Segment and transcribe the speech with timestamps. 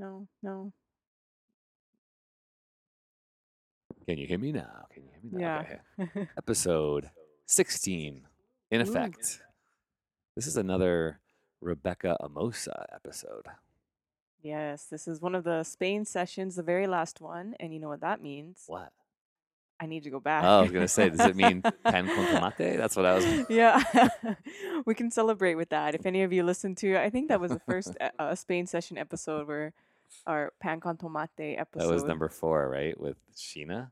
[0.00, 0.72] No, no.
[4.06, 4.86] Can you hear me now?
[4.94, 5.66] Can you hear me now?
[5.98, 6.04] Yeah.
[6.06, 6.28] Okay.
[6.38, 7.10] Episode
[7.44, 8.22] 16
[8.70, 8.82] in Ooh.
[8.82, 9.42] effect.
[10.34, 11.20] This is another
[11.60, 13.44] Rebekah Amosa episode.
[14.42, 17.90] yes, this is one of the Spain sessions, the very last one, and you know
[17.90, 18.64] what that means?
[18.68, 18.92] What?
[19.80, 20.44] I need to go back.
[20.44, 22.26] Oh, I was going to say, does it mean pan con
[22.58, 22.76] tomate?
[22.76, 23.24] That's what I was.
[23.48, 23.82] yeah,
[24.84, 25.94] we can celebrate with that.
[25.94, 28.66] If any of you listen to, I think that was the first uh, uh, Spain
[28.66, 29.72] session episode where
[30.26, 31.86] our pan con tomate episode.
[31.86, 32.98] That was number four, right?
[32.98, 33.90] With Sheena.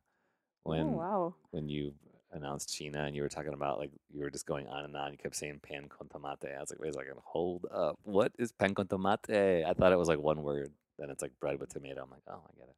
[0.65, 1.35] When oh wow!
[1.51, 1.95] when you
[2.33, 5.13] announced Sheena and you were talking about like you were just going on and on.
[5.13, 6.57] You kept saying pan con tomate.
[6.57, 7.99] I was like, wait a second, hold up.
[8.03, 9.65] What is pan con tomate?
[9.65, 10.73] I thought it was like one word.
[10.99, 12.03] Then it's like bread with tomato.
[12.03, 12.77] I'm like, oh, I get it.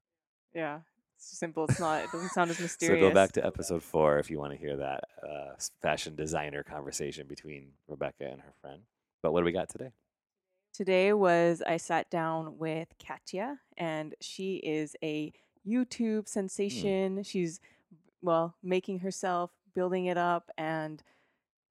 [0.54, 0.80] Yeah,
[1.16, 1.64] it's simple.
[1.64, 2.04] It's not.
[2.04, 3.02] It doesn't sound as mysterious.
[3.02, 6.62] So go back to episode four if you want to hear that uh, fashion designer
[6.62, 8.82] conversation between Rebekah and her friend.
[9.22, 9.92] But what do we got today?
[10.72, 15.32] Today was I sat down with Katya, and she is a
[15.66, 17.22] YouTube sensation.
[17.24, 17.60] She's
[18.22, 21.02] well making herself, building it up, and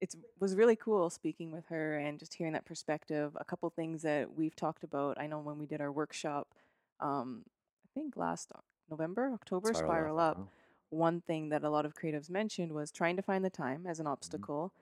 [0.01, 3.35] it was really cool speaking with her and just hearing that perspective.
[3.39, 5.19] A couple things that we've talked about.
[5.19, 6.47] I know when we did our workshop,
[6.99, 7.43] um,
[7.85, 8.51] I think last
[8.89, 10.37] November, October, Spiral, Up.
[10.37, 10.45] uh-huh.
[10.91, 13.99] One thing that a lot of creatives mentioned was trying to find the time as
[13.99, 14.73] an obstacle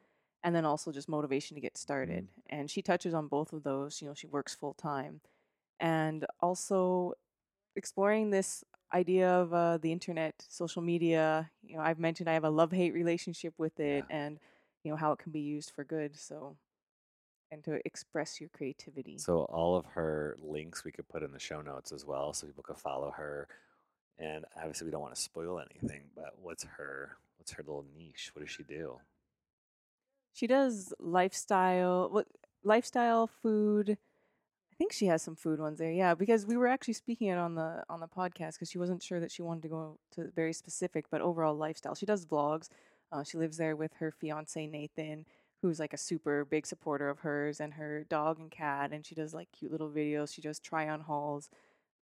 [0.47, 2.25] and then also just motivation to get started.
[2.49, 4.01] And she touches on both of those.
[4.01, 5.19] You know, she works full time.
[5.81, 7.15] And also
[7.75, 11.51] exploring this idea of uh, the internet, social media.
[11.65, 14.39] You know, I've mentioned I have a love hate relationship with it and,
[14.85, 16.15] you know, how it can be used for good.
[16.15, 16.55] So,
[17.51, 19.17] and to express your creativity.
[19.17, 22.47] So all of her links we could put in the show notes as well, so
[22.47, 23.49] people could follow her.
[24.17, 26.03] And obviously, we don't want to spoil anything.
[26.15, 28.31] But what's her what's her little niche?
[28.33, 29.01] What does she do?
[30.37, 32.27] She does lifestyle, what
[32.63, 33.97] lifestyle food.
[34.71, 35.91] I think she has some food ones there.
[35.91, 39.01] Yeah, because we were actually speaking it on the on the podcast because she wasn't
[39.01, 41.95] sure that she wanted to go to very specific, but overall lifestyle.
[41.95, 42.69] She does vlogs.
[43.11, 45.25] Uh, she lives there with her fiance Nathan,
[45.63, 48.91] who's like a super big supporter of hers and her dog and cat.
[48.93, 50.31] And she does like cute little videos.
[50.35, 51.49] She does try on hauls,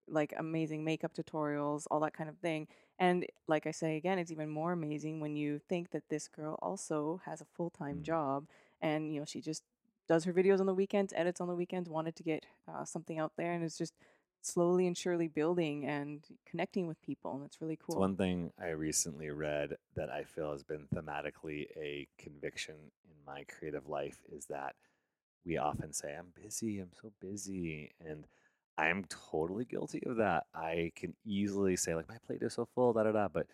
[0.09, 2.67] like amazing makeup tutorials, all that kind of thing.
[2.99, 6.59] And like I say again, it's even more amazing when you think that this girl
[6.63, 8.05] also has a full time Mm.
[8.05, 8.47] job,
[8.81, 9.63] and you know she just
[10.09, 13.19] does her videos on the weekends, edits on the weekends, wanted to get uh, something
[13.19, 13.95] out there, and is just
[14.43, 17.97] slowly and surely building and connecting with people, and it's really It's cool.
[17.97, 22.75] one thing I recently read that I feel has been thematically a conviction
[23.05, 24.75] in my creative life is that
[25.45, 27.93] we often say, I'm busy, I'm so busy.
[28.01, 28.27] And
[28.77, 30.47] I am totally guilty of that.
[30.55, 33.29] I can easily say, like, my plate is so full, da da da.
[33.29, 33.47] But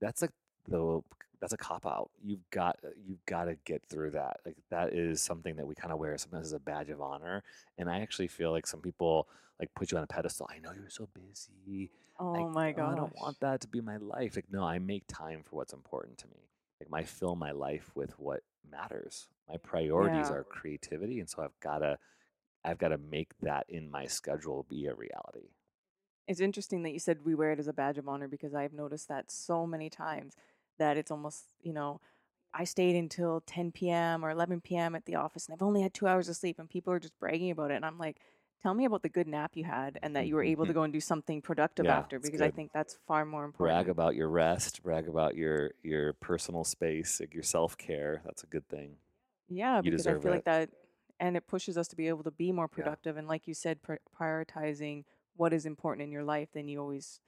[0.00, 0.32] that's like
[0.68, 1.00] the
[1.40, 2.10] that's a cop out.
[2.22, 4.40] You've got uh, you've got to get through that.
[4.44, 7.42] Like that is something that we kind of wear sometimes as a badge of honor.
[7.78, 9.28] And I actually feel like some people
[9.58, 10.48] like put you on a pedestal.
[10.50, 11.90] I know you're so busy.
[12.18, 12.82] oh like, my "Oh!
[12.86, 14.36] I don't want that to be my life.
[14.36, 16.48] Like, no, I make time for what's important to me.
[16.80, 19.28] Like, I fill my life with what matters.
[19.48, 20.34] My priorities Yeah.
[20.34, 21.98] are creativity, and so I've gotta,
[22.64, 25.50] I've gotta make that in my schedule be a reality.
[26.26, 28.72] It's interesting that you said we wear it as a badge of honor because I've
[28.72, 30.36] noticed that so many times
[30.78, 32.00] that it's almost, you know,
[32.54, 34.24] I stayed until 10 p.m.
[34.24, 34.94] or 11 p.m.
[34.96, 37.18] at the office and I've only had two hours of sleep, and people are just
[37.20, 37.76] bragging about it.
[37.76, 38.20] And I'm like,
[38.62, 40.82] tell me about the good nap you had and that you were able to go
[40.84, 43.58] and do something productive Yeah, after because I think that's far more important.
[43.58, 44.82] Brag about your rest.
[44.82, 48.22] Brag about your your personal space, like your self care.
[48.24, 48.96] That's a good thing.
[49.48, 50.30] Yeah, You because I feel it.
[50.30, 50.70] like that,
[51.20, 52.94] and it pushes us to be able to be more Yeah.
[52.94, 53.16] productive.
[53.18, 55.04] And like you said, pr- prioritizing
[55.36, 57.20] what is important in your life, then you always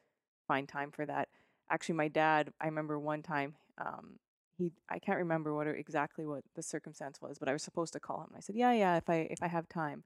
[0.49, 1.29] find time for that.
[1.71, 4.19] Actually, my dad, I remember one time, um,
[4.59, 8.01] he, I can't remember what exactly what the circumstance was, but I was supposed to
[8.01, 8.31] call him.
[8.37, 10.05] I said, yeah, yeah, if I if I have time,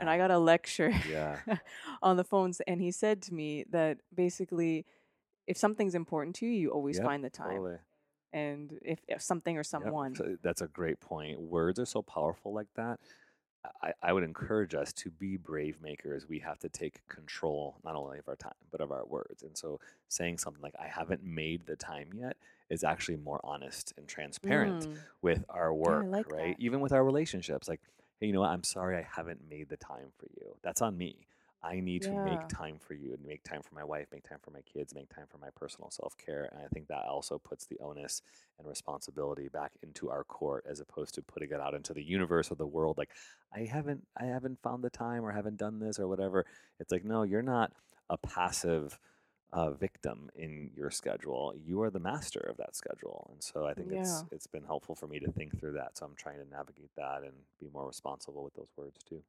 [0.00, 1.40] and I Uh, got a lecture yeah.
[2.02, 4.86] on the phones, and he said to me that basically,
[5.46, 7.78] if something's important to you, you always Yep, find the time, totally.
[8.32, 11.40] And if, if something or Yep, someone, so that's a great point.
[11.40, 12.98] Words are so powerful like that.
[13.82, 16.28] I, I would encourage us to be brave makers.
[16.28, 19.42] We have to take control not only of our time, but of our words.
[19.42, 22.36] And so saying something like, I haven't made the time yet
[22.70, 26.56] is actually more honest and transparent Mm, with our work, like right?
[26.56, 26.58] that.
[26.58, 27.68] Even with our relationships.
[27.68, 27.80] Like,
[28.20, 28.50] hey, you know what?
[28.50, 30.56] I'm sorry I haven't made the time for you.
[30.62, 31.26] That's on me.
[31.62, 34.38] I need to make time for you and make time for my wife, make time
[34.42, 36.48] for my kids, make time for my personal self care.
[36.52, 38.22] And I think that also puts the onus
[38.58, 42.50] and responsibility back into our court as opposed to putting it out into the universe
[42.50, 42.96] or the world.
[42.96, 43.10] Like,
[43.54, 46.46] I haven't, I haven't found the time or haven't done this or whatever.
[46.78, 47.72] It's like, no, you're not
[48.08, 48.98] a passive
[49.52, 51.54] uh, victim in your schedule.
[51.56, 53.28] You are the master of that schedule.
[53.32, 55.96] And so I think it's it's been helpful for me to think through that.
[55.96, 59.22] So I'm trying to navigate that and be more responsible with those words too.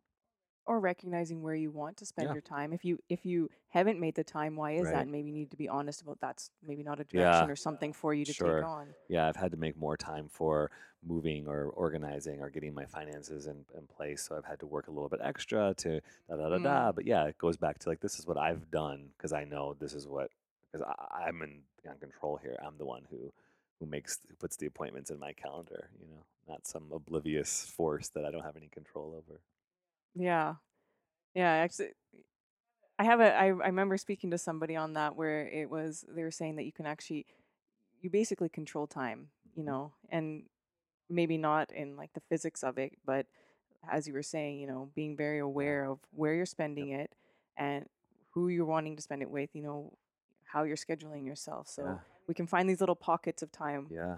[0.66, 2.34] Or recognizing where you want to spend Yeah.
[2.34, 2.74] your time.
[2.74, 4.94] If you if you haven't made the time, why is Right.
[4.94, 5.04] that?
[5.04, 7.56] And maybe you need to be honest about that's maybe not a Yeah, direction or
[7.56, 8.58] something for you to sure.
[8.58, 8.88] take on.
[9.08, 10.70] Yeah, I've had to make more time for
[11.06, 14.22] moving or organizing or getting my finances in, in place.
[14.24, 16.64] So I've had to work a little bit extra to da da da Mm.
[16.64, 16.92] da.
[16.92, 19.76] But yeah, it goes back to like this is what I've done because I know
[19.80, 20.30] this is what
[20.72, 22.56] because I'm in on control here.
[22.64, 23.32] I'm the one who
[23.80, 25.90] who makes who puts the appointments in my calendar.
[26.00, 29.40] You know, not some oblivious force that I don't have any control over.
[30.16, 30.56] Yeah.
[31.34, 31.94] Yeah, actually
[32.98, 36.24] I have a I, I remember speaking to somebody on that where it was they
[36.24, 37.26] were saying that you can actually
[38.02, 39.72] you basically control time, you Mhm.
[39.72, 40.44] know, and
[41.10, 43.26] maybe not in like the physics of it, but
[43.92, 47.12] as you were saying, you know, being very aware of where you're spending it
[47.58, 47.86] and
[48.34, 49.94] who you're wanting to spend it with, you know,
[50.46, 51.68] how you're scheduling yourself.
[51.68, 52.00] So Yeah.
[52.28, 54.18] we can find these little pockets of time Yeah.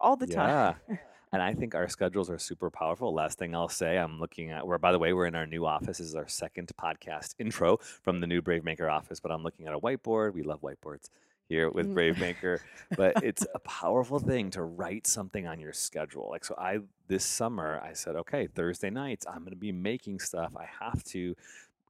[0.00, 0.74] All the Yeah.
[0.88, 0.98] time.
[1.30, 3.12] And I think our schedules are super powerful.
[3.12, 5.66] Last thing I'll say, I'm looking at where, by the way, we're in our new
[5.66, 5.98] office.
[5.98, 9.20] This is our second podcast intro from the new Brave Maker office.
[9.20, 10.32] But I'm looking at a whiteboard.
[10.32, 11.10] We love whiteboards
[11.50, 11.94] here with Mm.
[11.94, 12.62] Brave Maker.
[12.96, 16.28] but it's a powerful thing to write something on your schedule.
[16.30, 16.78] Like, so I,
[17.08, 20.56] this summer, I said, okay, Thursday nights, I'm going to be making stuff.
[20.56, 21.34] I have to,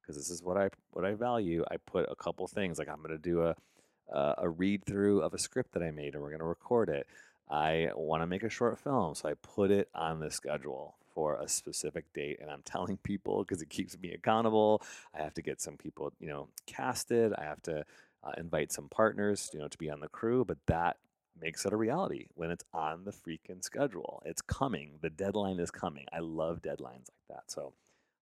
[0.01, 1.63] because this is what I, what I value.
[1.71, 3.55] I put a couple things like I'm going to do a,
[4.13, 6.89] uh, a read through of a script that I made and we're going to record
[6.89, 7.07] it.
[7.49, 11.39] I want to make a short film, so I put it on the schedule for
[11.41, 14.81] a specific date and I'm telling people because it keeps me accountable.
[15.13, 17.33] I have to get some people, you know, casted.
[17.33, 17.83] I have to
[18.23, 20.97] uh, invite some partners, you know, to be on the crew, but that
[21.41, 24.21] makes it a reality when it's on the freaking schedule.
[24.25, 24.99] It's coming.
[25.01, 26.05] The deadline is coming.
[26.13, 27.43] I love deadlines like that.
[27.47, 27.73] So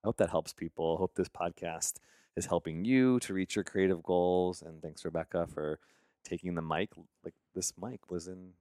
[0.03, 0.97] I hope that helps people.
[0.97, 1.94] Hope this podcast
[2.35, 4.62] is helping you to reach your creative goals.
[4.62, 5.80] And thanks, Rebekah, for
[6.23, 6.91] taking the mic.
[7.25, 8.51] Like this mic was in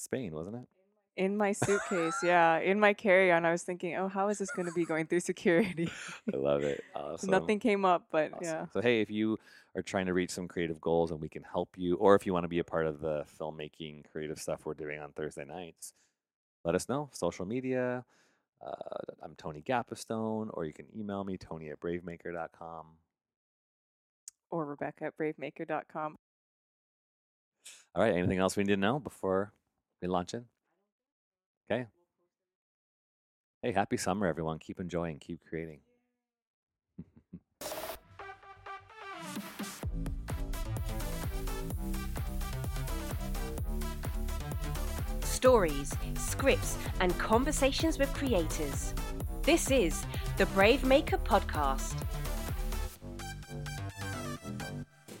[0.00, 0.68] Spain, wasn't it?
[1.16, 4.66] In my suitcase, yeah, in my carry-on, I was thinking, oh, how is this going
[4.66, 5.90] to be going through security?
[6.32, 6.82] I love it.
[6.94, 7.30] Awesome.
[7.30, 8.44] Nothing came up, but Awesome.
[8.44, 8.66] yeah.
[8.72, 9.38] So hey, if you
[9.74, 12.32] are trying to reach some creative goals and we can help you, or if you
[12.32, 15.92] want to be a part of the filmmaking creative stuff we're doing on Thursday nights,
[16.64, 17.10] let us know.
[17.12, 18.04] Social media.
[18.64, 22.86] Uh, I'm Tony Gapistone, or you can email me, Tony at bravemaker.com.
[24.50, 26.16] Or Rebekah at bravemaker.com.
[27.94, 28.14] All right.
[28.14, 29.52] Anything else we need to know before
[30.00, 30.44] we launch in?
[31.70, 31.86] Okay.
[33.62, 34.58] Hey, happy summer, everyone.
[34.58, 35.80] Keep enjoying, keep creating.
[45.22, 48.92] stories, scripts, and conversations with creators.
[49.40, 50.04] This is
[50.36, 51.94] the Brave Maker Podcast.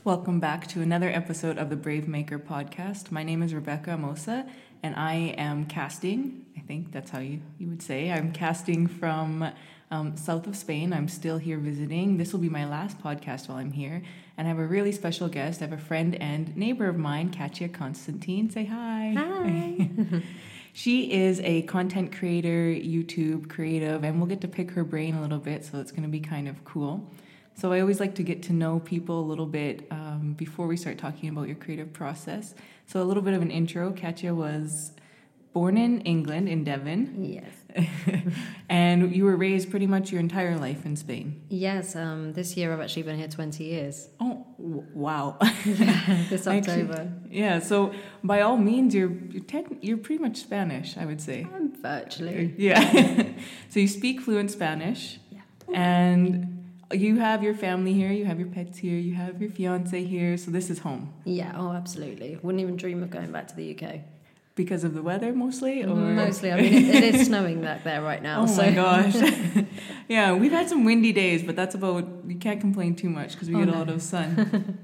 [0.04, 3.10] Welcome back to another episode of the Brave Maker podcast.
[3.10, 4.46] My name is Rebekah Mosa,
[4.82, 6.46] and I am casting.
[6.56, 8.10] I think that's how you, you would say.
[8.10, 9.50] I'm casting from
[9.90, 10.92] um, south of Spain.
[10.92, 12.16] I'm still here visiting.
[12.16, 14.02] This will be my last podcast while I'm here.
[14.38, 15.60] And I have a really special guest.
[15.60, 18.50] I have a friend and neighbor of mine, Katya Constantine.
[18.50, 19.14] Say hi.
[19.16, 19.90] Hi.
[20.72, 25.20] she is a content creator, YouTube creative, and we'll get to pick her brain a
[25.20, 27.10] little bit, so it's going to be kind of cool.
[27.60, 30.78] So I always like to get to know people a little bit um, before we
[30.78, 32.54] start talking about your creative process.
[32.86, 33.92] So a little bit of an intro.
[33.92, 34.92] Katya was
[35.52, 37.50] born in England, in Devon, Yes.
[38.70, 41.42] and you were raised pretty much your entire life in Spain.
[41.50, 41.94] Yes.
[41.94, 44.08] Um, this year I've actually been here 20 years.
[44.20, 45.36] Oh, w- wow.
[46.30, 47.12] This Actually, October.
[47.30, 47.92] yeah, so
[48.24, 49.44] by all means, you're you're,
[49.82, 51.46] you're pretty much Spanish, I would say.
[51.54, 52.54] I'm virtually.
[52.56, 53.24] Yeah.
[53.68, 55.20] so you speak fluent Spanish.
[55.30, 55.40] Yeah.
[55.74, 56.59] And
[56.92, 60.36] you have your family here, you have your pets here, you have your fiance here,
[60.36, 61.12] so this is home.
[61.24, 61.52] Yeah.
[61.56, 62.38] Oh, absolutely.
[62.42, 64.00] Wouldn't even dream of going back to the UK.
[64.56, 65.84] Because of the weather mostly?
[65.84, 66.52] Or Mostly.
[66.52, 68.42] I mean, it, it is snowing back there right now.
[68.42, 68.62] Oh so.
[68.62, 69.14] my gosh.
[70.08, 73.48] yeah, we've had some windy days, but that's about, you can't complain too much because
[73.48, 73.78] we Oh, get a no.
[73.78, 74.78] lot of sun.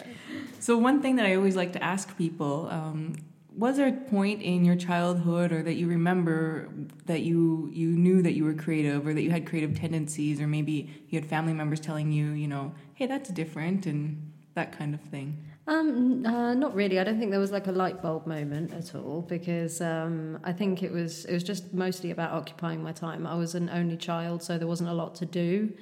[0.60, 3.16] so, one thing that I always like to ask people um,
[3.56, 6.68] was there a point in your childhood or that you remember
[7.06, 10.46] that you, you knew that you were creative or that you had creative tendencies or
[10.46, 14.94] maybe you had family members telling you, you know, hey, that's different and that kind
[14.94, 15.36] of thing?
[15.66, 16.98] Um, uh, not really.
[16.98, 20.52] I don't think there was like a light bulb moment at all because um, I
[20.52, 23.26] think it was it was just mostly about occupying my time.
[23.26, 25.72] I was an only child, so there wasn't a lot to do.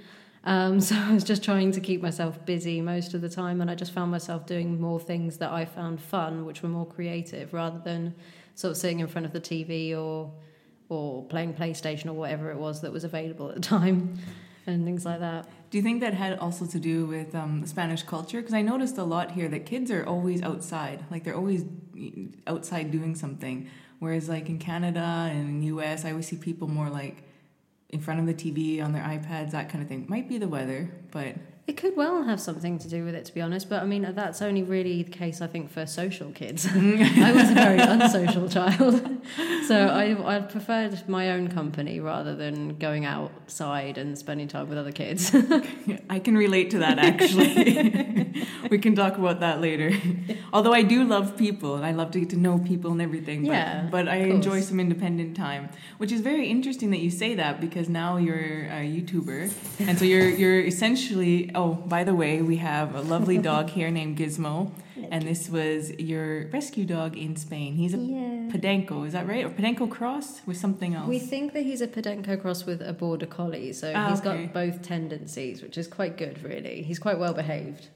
[0.45, 3.71] Um, so I was just trying to keep myself busy most of the time, and
[3.71, 7.53] I just found myself doing more things that I found fun, which were more creative,
[7.53, 8.15] rather than
[8.55, 10.33] sort of sitting in front of the TV or
[10.89, 14.19] or playing PlayStation or whatever it was that was available at the time,
[14.67, 15.49] and things like that.
[15.71, 18.41] Do you think that had also to do with um, Spanish culture?
[18.41, 21.65] Because I noticed a lot here that kids are always outside, like they're always
[22.47, 23.71] outside doing something.
[24.01, 27.23] Whereas, like in Canada and the US, I always see people more like
[27.93, 30.07] in front of the TV on their iPads, that kind of thing.
[30.09, 31.35] Might be the weather, but
[31.71, 33.69] It could well have something to do with it, to be honest.
[33.69, 36.67] But I mean, that's only really the case, I think, for social kids.
[36.75, 39.09] I was a very unsocial child,
[39.69, 44.79] so I I preferred my own company rather than going outside and spending time with
[44.79, 45.33] other kids.
[46.11, 48.35] I can relate to that actually.
[48.69, 49.93] we can talk about that later.
[50.53, 53.43] Although I do love people and I love to get to know people and everything.
[53.43, 57.37] But, Yeah, but I enjoy some independent time, which is very interesting that you say
[57.37, 59.53] that because now you're a YouTuber,
[59.87, 61.55] and so you're you're essentially.
[61.61, 64.71] Oh, by the way, we have a lovely dog here named Gizmo,
[65.11, 67.75] and this was your rescue dog in Spain.
[67.75, 68.49] He's a Yeah.
[68.51, 69.45] Podenco, is that right?
[69.45, 71.07] Or Podenco cross with something else?
[71.07, 74.47] We think that he's a Podenco cross with a border collie, so Ah, he's okay.
[74.47, 76.83] got both tendencies, which is quite good, really.
[76.83, 77.89] He's quite well behaved.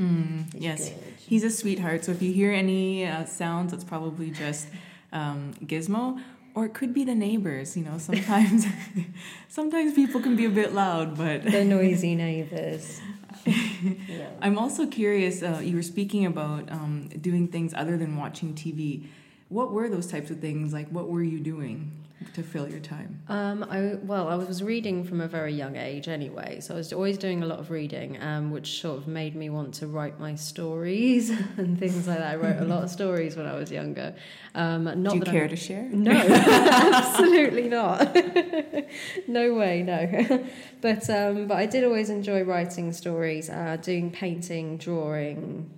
[0.00, 0.90] Mm, yes,
[1.30, 2.04] he's a sweetheart.
[2.04, 4.66] So if you hear any uh, sounds, it's probably just
[5.12, 6.20] um, Gizmo,
[6.54, 7.76] or it could be the neighbors.
[7.76, 8.66] You know, sometimes
[9.48, 13.00] sometimes people can be a bit loud, but The noisy neighbours.
[14.40, 15.42] I'm also curious.
[15.42, 19.06] Uh, you were speaking about um, doing things other than watching TV.
[19.48, 20.72] What were those types of things?
[20.72, 22.01] Like, what were you doing
[22.34, 23.20] to fill your time?
[23.28, 26.92] Um, I well, I was reading from a very young age anyway, so I was
[26.92, 30.18] always doing a lot of reading, um, which sort of made me want to write
[30.18, 32.32] my stories and things like that.
[32.32, 34.14] I wrote a lot of stories when I was younger.
[34.54, 35.88] Um, not Do you that care I'm, to share?
[35.90, 38.14] No, absolutely not.
[39.28, 40.44] no way, no.
[40.80, 45.70] but um, but I did always enjoy writing stories, uh, doing painting, drawing.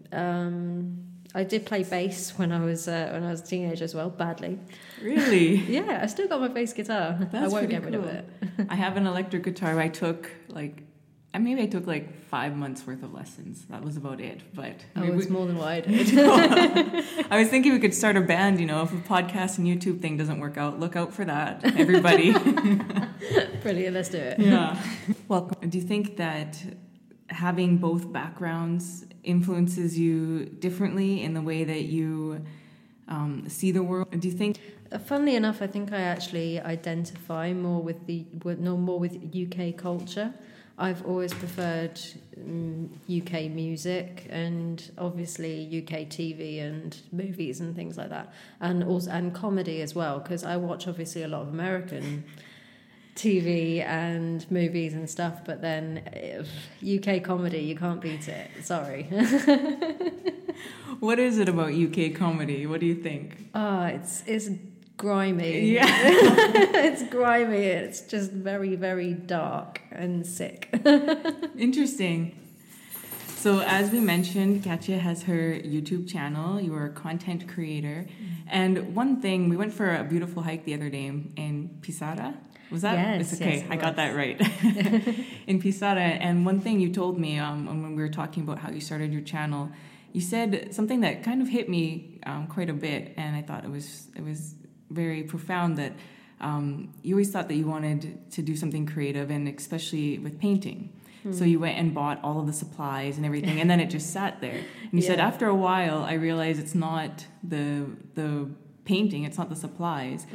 [1.36, 4.08] I did play bass when I was uh, when I was a teenager as well,
[4.10, 4.58] badly.
[5.02, 5.56] Really?
[5.76, 7.18] Yeah, I still got my bass guitar.
[7.32, 8.24] I won't get rid of it.
[8.70, 9.78] I have an electric guitar.
[9.80, 10.82] I took like,
[11.34, 13.64] I maybe I took like five months worth of lessons.
[13.70, 14.42] That was about it.
[14.54, 16.18] But Oh, it's we- more than what I did.
[17.30, 18.60] I was thinking we could start a band.
[18.60, 21.64] You know, if a podcast and YouTube thing doesn't work out, look out for that,
[21.78, 22.30] everybody.
[23.62, 24.38] Brilliant, let's do it.
[24.38, 24.80] yeah.
[25.26, 25.68] Welcome.
[25.68, 26.56] Do you think that
[27.28, 32.44] having both backgrounds influences you differently in the way that you
[33.08, 34.08] um, see the world?
[34.18, 34.58] Do you think?
[34.92, 39.76] Uh, Funnily enough, I think I actually identify more with the no more with UK
[39.76, 40.32] culture.
[40.76, 42.00] I've always preferred
[42.36, 49.10] um, UK music and obviously UK TV and movies and things like that, and also
[49.10, 52.24] and comedy as well because I watch obviously a lot of American
[53.14, 55.44] TV and movies and stuff.
[55.44, 56.48] But then if
[56.82, 58.50] UK comedy, you can't beat it.
[58.62, 59.08] Sorry.
[61.00, 62.66] What is it about UK comedy?
[62.66, 63.50] What do you think?
[63.54, 64.48] Ah, it's it's
[64.96, 65.72] grimy.
[65.72, 65.84] Yeah.
[65.86, 67.58] it's grimy.
[67.58, 70.68] It's just very very dark and sick.
[71.58, 72.40] Interesting.
[73.36, 76.58] So, as we mentioned, Katya has her YouTube channel.
[76.58, 78.06] You are a content creator.
[78.46, 82.32] And one thing, we went for a beautiful hike the other day in, in Pizarra.
[82.74, 82.94] Was that?
[82.98, 83.58] Yes, It's okay.
[83.58, 84.36] yes, it I got that right.
[85.46, 86.00] in Pizarra.
[86.00, 89.12] And one thing you told me um, when we were talking about how you started
[89.12, 89.70] your channel,
[90.12, 93.14] you said something that kind of hit me um, quite a bit.
[93.16, 94.56] And I thought it was, it was
[94.90, 95.92] very profound that
[96.40, 100.92] um, you always thought that you wanted to do something creative, and especially with painting.
[101.30, 104.12] So you went and bought all of the supplies and everything, and then it just
[104.12, 104.60] sat there.
[104.82, 108.50] And you said after a while, I realized it's not the the
[108.84, 110.26] painting, it's not the supplies,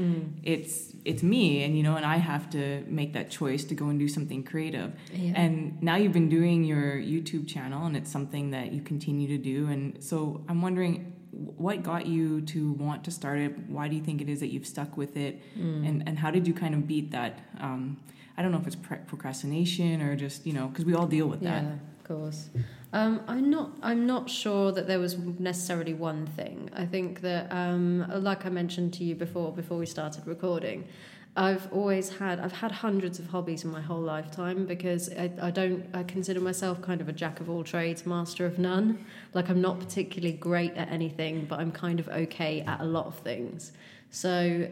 [0.44, 3.88] it's it's me, and you know, and I have to make that choice to go
[3.88, 4.94] and do something creative.
[5.14, 5.34] Yeah.
[5.36, 9.38] And now you've been doing your YouTube channel, and it's something that you continue to
[9.38, 9.68] do.
[9.68, 13.58] And so I'm wondering, what got you to want to start it?
[13.70, 15.42] Why do you think it is that you've stuck with it?
[15.86, 17.40] And and how did you kind of beat that?
[17.60, 17.98] Um,
[18.38, 21.28] I don't know if it's pre- procrastination or just you know because we all deal
[21.28, 21.64] with that.
[21.64, 21.80] Yeah, that.
[22.00, 22.50] of course.
[22.92, 23.72] Um, I'm not.
[23.84, 26.70] I'm not sure that there was necessarily one thing.
[26.76, 30.88] I think that, um, like I mentioned to you before, before we started recording,
[31.36, 32.40] I've always had.
[32.40, 35.86] I've had hundreds of hobbies in my whole lifetime because I, I don't.
[35.94, 39.06] I consider myself kind of a jack of all trades, master of none.
[39.36, 43.06] Like I'm not particularly great at anything, but I'm kind of okay at a lot
[43.06, 43.72] of things.
[44.10, 44.68] So.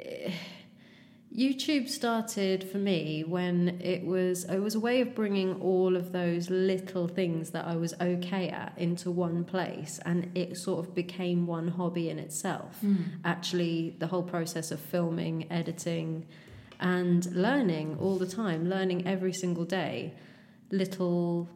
[0.00, 0.32] eh,
[1.36, 6.10] YouTube started for me when it was it was a way of bringing all of
[6.10, 10.94] those little things that I was okay at into one place and it sort of
[10.94, 12.78] became one hobby in itself.
[12.80, 12.96] Hmm.
[13.24, 16.26] Actually the whole process of filming, editing
[16.80, 20.14] and learning all the time, learning every single day
[20.70, 21.48] little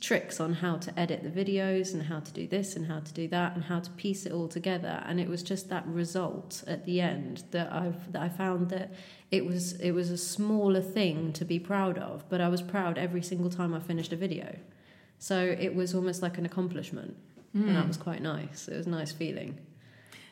[0.00, 3.12] tricks on how to edit the videos and how to do this and how to
[3.12, 5.02] do that and how to piece it all together.
[5.06, 8.92] And it was just that result at the end that I've that I found that
[9.30, 12.98] it was it was a smaller thing to be proud of but I was proud
[12.98, 14.56] every single time I finished a video.
[15.18, 17.16] So it was almost like an accomplishment.
[17.52, 17.88] And that hmm.
[17.88, 18.68] was quite nice.
[18.68, 19.58] It was a nice feeling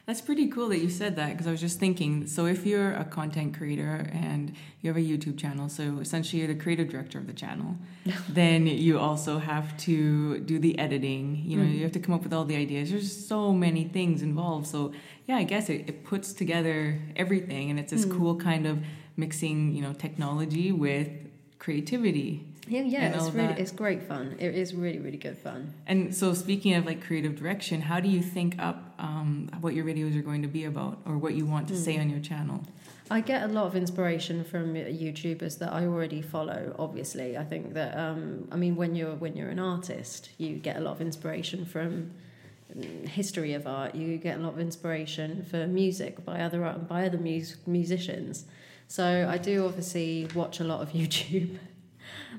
[0.08, 2.26] That's pretty cool that you said that because I was just thinking.
[2.26, 6.48] So, if you're a content creator and you have a YouTube channel, so essentially you're
[6.48, 7.76] the creative director of the channel,
[8.30, 11.42] then you also have to do the editing.
[11.44, 11.74] You know, Mm.
[11.74, 12.88] you have to come up with all the ideas.
[12.90, 14.66] There's so many things involved.
[14.66, 14.92] So,
[15.26, 18.16] yeah, I guess it, it puts together everything, and it's this Mm.
[18.16, 18.78] cool kind of
[19.18, 21.10] mixing, you know, technology with
[21.58, 22.46] creativity.
[22.68, 23.58] Yeah, yeah, it's really that.
[23.58, 24.36] it's great fun.
[24.38, 25.72] It is really really good fun.
[25.86, 29.84] And so, speaking of like creative direction, how do you think up um, what your
[29.84, 32.02] videos are going to be about or what you want to say Hmm.
[32.02, 32.60] on your channel?
[33.10, 36.76] I get a lot of inspiration from YouTubers that I already follow.
[36.78, 40.76] Obviously, I think that um, I mean when you're when you're an artist, you get
[40.76, 42.10] a lot of inspiration from
[42.76, 43.94] mm, history of art.
[43.94, 48.44] You get a lot of inspiration for music by other by other mus- musicians.
[48.88, 51.56] So I do obviously watch a lot of YouTube.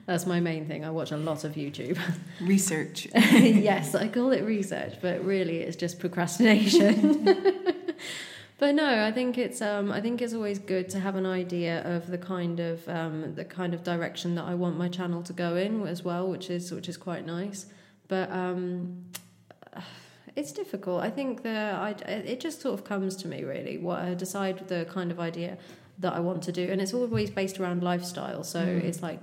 [0.10, 0.84] That's my main thing.
[0.84, 2.00] I watch a lot of YouTube.
[2.42, 3.08] Research.
[3.14, 7.26] yes, I call it research, but really it's just procrastination.
[8.58, 11.84] but no, I think it's um, I think it's always good to have an idea
[11.96, 15.32] of the kind of um, the kind of direction that I want my channel to
[15.32, 17.68] go in as well, which is which is quite nice.
[18.08, 19.06] But um,
[20.36, 21.04] it's difficult.
[21.04, 21.56] I think the
[21.88, 23.78] I, it just sort of comes to me really.
[23.78, 25.60] What I decide the kind of idea
[26.00, 28.44] that I want to do, and it's always based around lifestyle.
[28.44, 28.84] So Mm.
[28.86, 29.20] it's like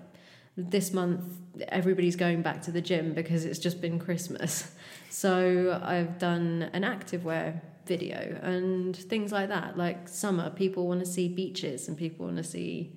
[0.56, 1.22] this month
[1.68, 4.70] everybody's going back to the gym because it's just been Christmas.
[5.08, 9.78] So I've done an activewear video and things like that.
[9.78, 12.92] Like summer, people want to see beaches and people want to see,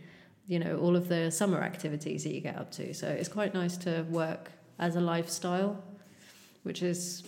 [0.46, 2.94] you know, all of the summer activities that you get up to.
[2.94, 5.82] So it's quite nice to work as a lifestyle,
[6.64, 7.24] which is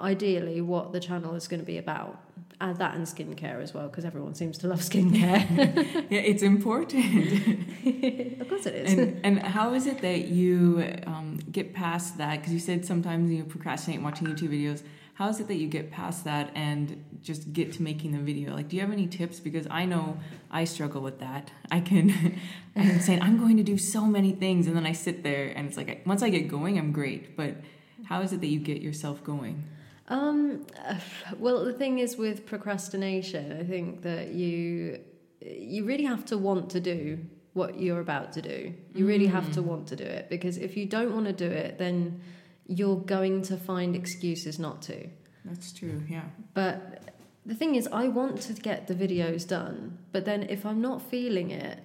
[0.00, 2.20] ideally what the channel is going to be about.
[2.60, 5.46] Add that and skincare as well, because everyone seems to love skincare.
[6.10, 7.04] yeah, it's important.
[8.40, 8.92] of course it is.
[8.92, 12.40] and and how is it that you um, get past that?
[12.40, 14.82] Because you said sometimes you procrastinate watching YouTube videos.
[15.14, 18.54] How is it that you get past that and just get to making the video?
[18.54, 19.40] Like, do you have any tips?
[19.40, 20.16] Because I know
[20.48, 21.50] I struggle with that.
[21.72, 22.38] I can,
[22.76, 25.66] I'm saying I'm going to do so many things, and then I sit there, and
[25.66, 27.36] it's like once I get going, I'm great.
[27.36, 27.56] But
[28.04, 29.64] how is it that you get yourself going?
[30.08, 30.66] Um,
[31.38, 35.00] well, the thing is with procrastination, I think that you
[35.40, 37.18] you really have to want to do
[37.52, 38.74] what you're about to do.
[38.94, 41.46] You really have to want to do it because if you don't want to do
[41.46, 42.20] it, then
[42.66, 45.08] you're going to find excuses not to.
[45.44, 46.02] That's true.
[46.08, 46.24] Yeah.
[46.54, 47.14] But
[47.46, 51.00] the thing is, I want to get the videos done, but then if I'm not
[51.00, 51.78] feeling it,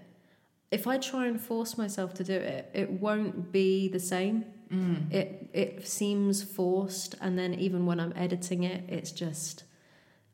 [0.72, 4.46] if I try and force myself to do it, it won't be the same.
[4.74, 5.12] Mm.
[5.14, 9.64] It it seems forced, and then even when I'm editing it, it's just,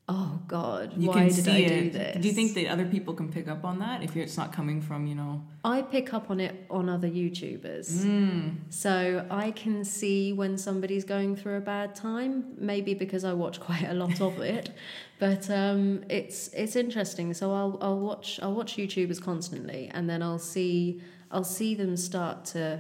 [0.07, 1.83] oh God, You why did I it.
[1.83, 2.21] do this?
[2.21, 4.81] Do you think that other people can pick up on that if it's not coming
[4.81, 5.43] from you know?
[5.65, 7.89] I pick up on it on other YouTubers?
[8.05, 8.55] Mm.
[8.69, 13.59] So I can see when somebody's going through a bad time, maybe because I watch
[13.69, 14.71] quite a lot of it.
[15.19, 17.33] But um, it's it's interesting.
[17.33, 21.97] So I'll I'll watch I'll watch YouTubers constantly, and then I'll see I'll see them
[21.97, 22.79] start to.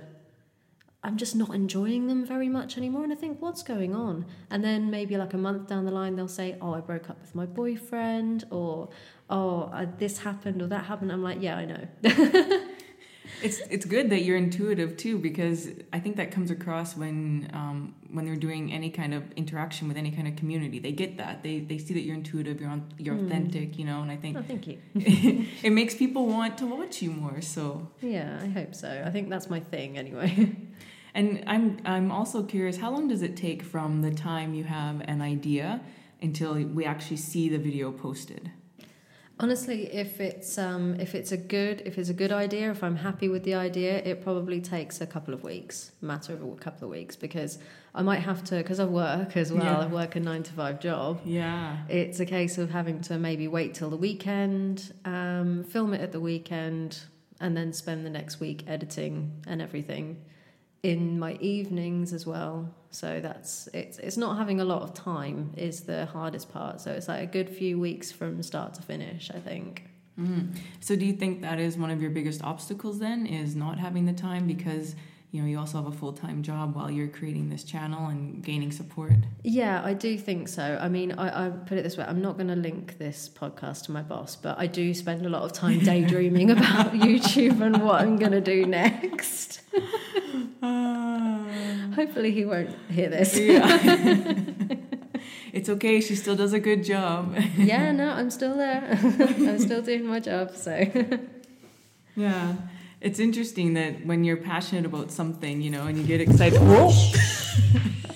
[1.03, 4.25] I'm just not enjoying them very much anymore, and I think what's going on.
[4.51, 7.21] And then maybe like a month down the line, they'll say, "Oh, I broke up
[7.21, 8.89] with my boyfriend," or
[9.29, 11.87] "Oh, uh, this happened or that happened." I'm like, "Yeah, I know."
[13.41, 17.95] It's it's good that you're intuitive too because I think that comes across when um,
[18.11, 20.79] when they're doing any kind of interaction with any kind of community.
[20.79, 23.27] They get that they they see that you're intuitive, you're on, you're Hmm.
[23.27, 24.01] authentic, you know.
[24.01, 24.79] And I think oh, thank you.
[25.63, 27.39] it makes people want to watch you more.
[27.39, 29.03] So Yeah, I hope so.
[29.05, 30.57] I think that's my thing anyway.
[31.13, 35.01] And I'm I'm also curious, how long does it take from the time you have
[35.01, 35.81] an idea
[36.21, 38.51] until we actually see the video posted?
[39.41, 42.97] Honestly, if it's um, if it's a good if it's a good idea, if I'm
[42.97, 46.83] happy with the idea, it probably takes a couple of weeks, matter of a couple
[46.83, 47.57] of weeks, because
[47.95, 49.63] I might have to because I work as well.
[49.63, 49.79] Yeah.
[49.79, 51.21] I work a nine to five job.
[51.23, 51.77] Yeah.
[51.87, 56.11] It's a case of having to maybe wait till the weekend, um, film it at
[56.11, 56.99] the weekend,
[57.39, 60.17] and then spend the next week editing and everything
[60.83, 62.73] in my evenings as well.
[62.91, 66.81] So that's it's it's not having a lot of time is the hardest part.
[66.81, 69.89] So it's like a good few weeks from start to finish, I think.
[70.19, 70.57] Mm.
[70.79, 74.05] So do you think that is one of your biggest obstacles then is not having
[74.05, 74.95] the time because
[75.31, 78.71] you know you also have a full-time job while you're creating this channel and gaining
[78.71, 79.13] support?
[79.43, 80.79] Yeah, I do think so.
[80.81, 83.83] I mean, I, I put it this way: I'm not going to link this podcast
[83.85, 87.83] to my boss, but I do spend a lot of time daydreaming about YouTube and
[87.83, 89.61] what I'm going to do next.
[90.61, 93.37] Um, Hopefully, he won't hear this.
[93.37, 93.77] yeah.
[95.53, 96.01] it's okay.
[96.01, 97.35] She still does a good job.
[97.57, 98.97] yeah, no, I'm still there.
[99.01, 100.55] I'm still doing my job.
[100.55, 100.85] So,
[102.15, 102.55] Yeah.
[103.01, 106.59] It's interesting that when you're passionate about something, you know, and you get excited.
[106.59, 106.91] Whoa!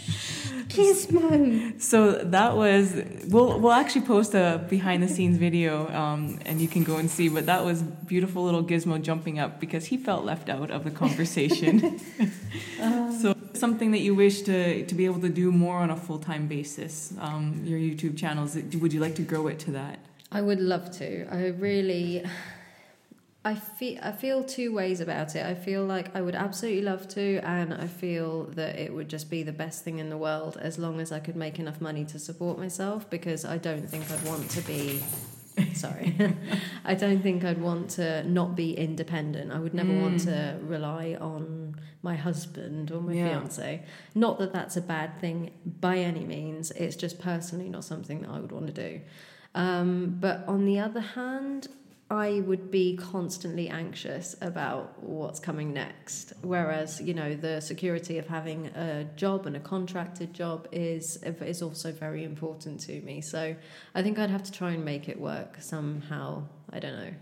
[0.73, 1.81] Gizmo.
[1.81, 6.67] So that was we'll we'll actually post a behind the scenes video um, and you
[6.67, 7.29] can go and see.
[7.29, 10.91] But that was beautiful little Gizmo jumping up because he felt left out of the
[10.91, 11.99] conversation.
[13.21, 16.19] so something that you wish to to be able to do more on a full
[16.19, 17.13] time basis.
[17.19, 18.55] Um, your YouTube channels.
[18.55, 19.99] Would you like to grow it to that?
[20.31, 21.27] I would love to.
[21.31, 22.23] I really.
[23.45, 25.45] I feel I feel two ways about it.
[25.45, 29.29] I feel like I would absolutely love to, and I feel that it would just
[29.29, 32.05] be the best thing in the world as long as I could make enough money
[32.05, 33.09] to support myself.
[33.09, 35.03] Because I don't think I'd want to be.
[35.73, 36.15] Sorry,
[36.85, 39.51] I don't think I'd want to not be independent.
[39.51, 40.01] I would never mm.
[40.01, 43.27] want to rely on my husband or my yeah.
[43.29, 43.83] fiance.
[44.15, 46.71] Not that that's a bad thing by any means.
[46.71, 49.01] It's just personally not something that I would want to do.
[49.53, 51.67] Um, but on the other hand,
[52.09, 56.33] I would be constantly anxious about what's coming next.
[56.41, 61.61] Whereas, you know, the security of having a job and a contracted job is is
[61.61, 63.21] also very important to me.
[63.21, 63.55] So
[63.95, 66.43] I think I'd have to try and make it work somehow.
[66.71, 67.13] I don't know.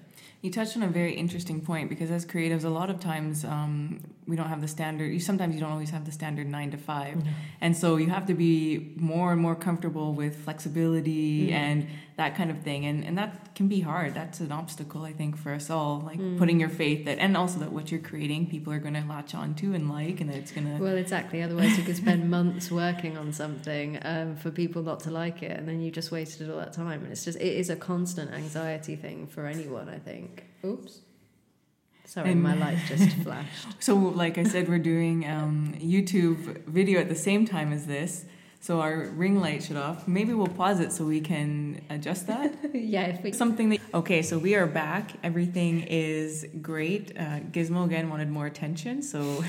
[0.41, 4.01] You touched on a very interesting point because as creatives, a lot of times um,
[4.27, 5.11] we don't have the standard.
[5.11, 7.29] You sometimes you don't always have the standard nine to 5 mm-hmm.
[7.59, 11.53] and so you have to be more and more comfortable with flexibility mm-hmm.
[11.53, 11.87] and
[12.21, 14.13] that kind of thing, and and that can be hard.
[14.13, 16.37] That's an obstacle I think for us all, like mm-hmm.
[16.37, 19.33] putting your faith that, and also that what you're creating, people are going to latch
[19.33, 20.83] on to and like, and it's going to.
[20.83, 21.41] Well, exactly.
[21.41, 25.57] Otherwise, you could spend months working on something um, for people not to like it,
[25.57, 27.03] and then you just wasted all that time.
[27.03, 29.89] And it's just it is a constant anxiety thing for anyone.
[29.89, 30.45] I think.
[30.63, 30.99] Oops.
[32.11, 33.81] Sorry, and, my light just flashed.
[33.81, 38.25] So, like I said, we're doing um, YouTube video at the same time as this.
[38.59, 40.09] So our ring light shut off.
[40.09, 42.53] Maybe we'll pause it so we can adjust that.
[42.73, 43.79] yeah, if we something that.
[43.93, 45.11] Okay, so we are back.
[45.23, 47.17] Everything is great.
[47.17, 49.45] Uh, Gizmo again wanted more attention, so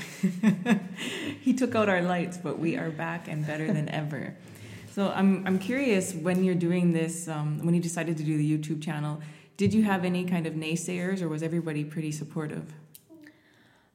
[1.41, 4.37] he took out our lights, but we are back and better than ever.
[4.93, 8.57] So I'm I'm curious when you're doing this, um, when you decided to do the
[8.57, 9.21] YouTube channel
[9.63, 12.73] did you have any kind of naysayers, or was everybody pretty supportive?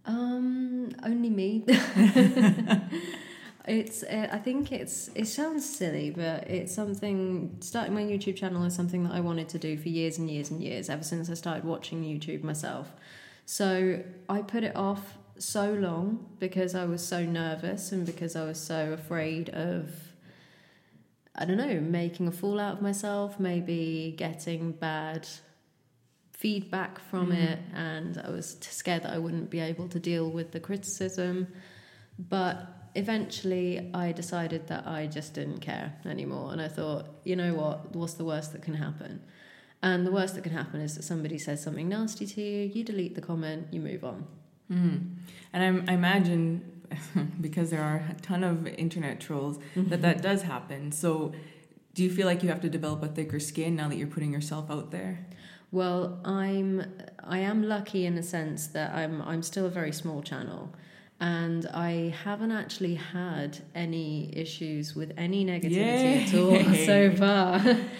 [0.06, 1.62] Um, only me.
[3.66, 4.02] it's.
[4.02, 5.10] Uh, I think it's.
[5.14, 7.54] It sounds silly, but it's something.
[7.60, 10.50] Starting my YouTube channel is something that I wanted to do for years and years
[10.50, 10.88] and years.
[10.88, 12.94] Ever since I started watching YouTube myself,
[13.44, 18.44] so I put it off so long because I was so nervous and because I
[18.44, 19.90] was so afraid of
[21.34, 25.28] I don't know, making a fool out of myself, maybe getting bad
[26.38, 27.34] feedback from mm.
[27.34, 31.48] it, and I was scared that I wouldn't be able to deal with the criticism.
[32.16, 37.54] But eventually, I decided that I just didn't care anymore, and I thought, you know
[37.54, 39.20] what, what's the worst that can happen?
[39.82, 42.84] And the worst that can happen is that somebody says something nasty to you, you
[42.84, 44.26] delete the comment, you move on.
[44.70, 45.14] Mm.
[45.52, 46.82] And I, I imagine
[47.40, 49.88] because there are a ton of internet trolls mm-hmm.
[49.88, 50.92] that that does happen.
[50.92, 51.32] So,
[51.94, 54.32] do you feel like you have to develop a thicker skin now that you're putting
[54.32, 55.26] yourself out there?
[55.70, 56.84] Well, I'm
[57.22, 60.72] I am lucky in a sense that I'm I'm still a very small channel
[61.20, 66.24] and I haven't actually had any issues with any negativity Yay.
[66.24, 67.58] at all so far.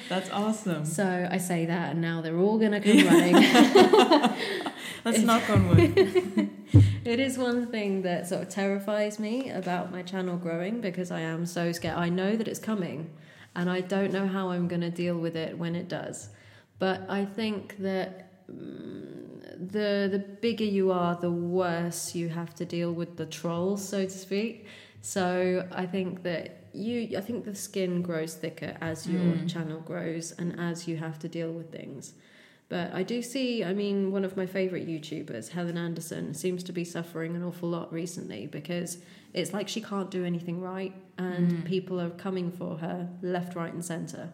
[0.08, 0.84] That's awesome.
[0.84, 3.34] So I say that, and now they're all going to come running.
[5.04, 6.50] Let's knock on wood.
[7.04, 11.20] it is one thing that sort of terrifies me about my channel growing because I
[11.20, 11.96] am so scared.
[11.96, 13.10] I know that it's coming,
[13.56, 16.28] and I don't know how I'm going to deal with it when it does.
[16.78, 22.64] But I think that um, the the bigger you are, the worse you have to
[22.64, 24.66] deal with the trolls, so to speak.
[25.00, 29.50] So I think that you, I think the skin grows thicker as your mm.
[29.50, 32.14] channel grows and as you have to deal with things.
[32.68, 36.72] But I do see, I mean, one of my favourite YouTubers, Helen Anderson, seems to
[36.72, 38.98] be suffering an awful lot recently because
[39.32, 41.64] it's like she can't do anything right and mm.
[41.64, 44.30] people are coming for her left, right, and centre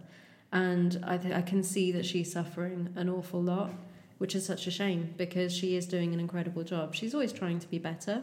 [0.54, 3.72] and I th- I can see that she's suffering an awful lot,
[4.18, 6.94] which is such a shame because she is doing an incredible job.
[6.94, 8.22] She's always trying to be better,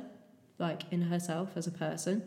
[0.57, 2.23] like in herself as a person,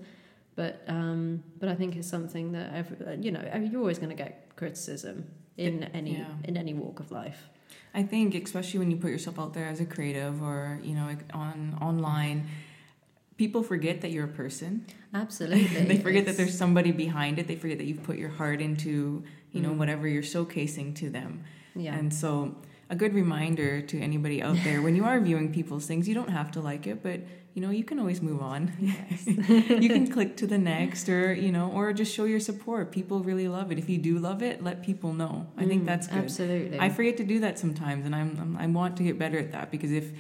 [0.55, 4.23] but um, but I think it's something that every, you know you're always going to
[4.23, 6.27] get criticism in any yeah.
[6.45, 7.49] in any walk of life.
[7.95, 11.17] I think especially when you put yourself out there as a creative or you know
[11.33, 12.47] on online
[13.37, 14.87] people forget that you're a person.
[15.13, 15.85] Absolutely.
[15.87, 17.49] they forget that there's somebody behind it.
[17.49, 19.79] They forget that you've put your heart into, you know, mm.
[19.79, 21.45] whatever you're showcasing to them.
[21.75, 21.95] Yeah.
[21.95, 22.57] And so
[22.91, 26.31] a good reminder to anybody out there when you are viewing people's things, you don't
[26.31, 27.21] have to like it, but
[27.55, 28.73] you know, you can always move on.
[28.81, 29.27] Yes.
[29.29, 32.91] you can click to the next or, you know, or just show your support.
[32.91, 33.79] People really love it.
[33.79, 35.47] If you do love it, let people know.
[35.57, 36.25] I mm, think that's good.
[36.25, 36.81] Absolutely.
[36.81, 39.53] I forget to do that sometimes and I'm, I'm I want to get better at
[39.53, 40.11] that because if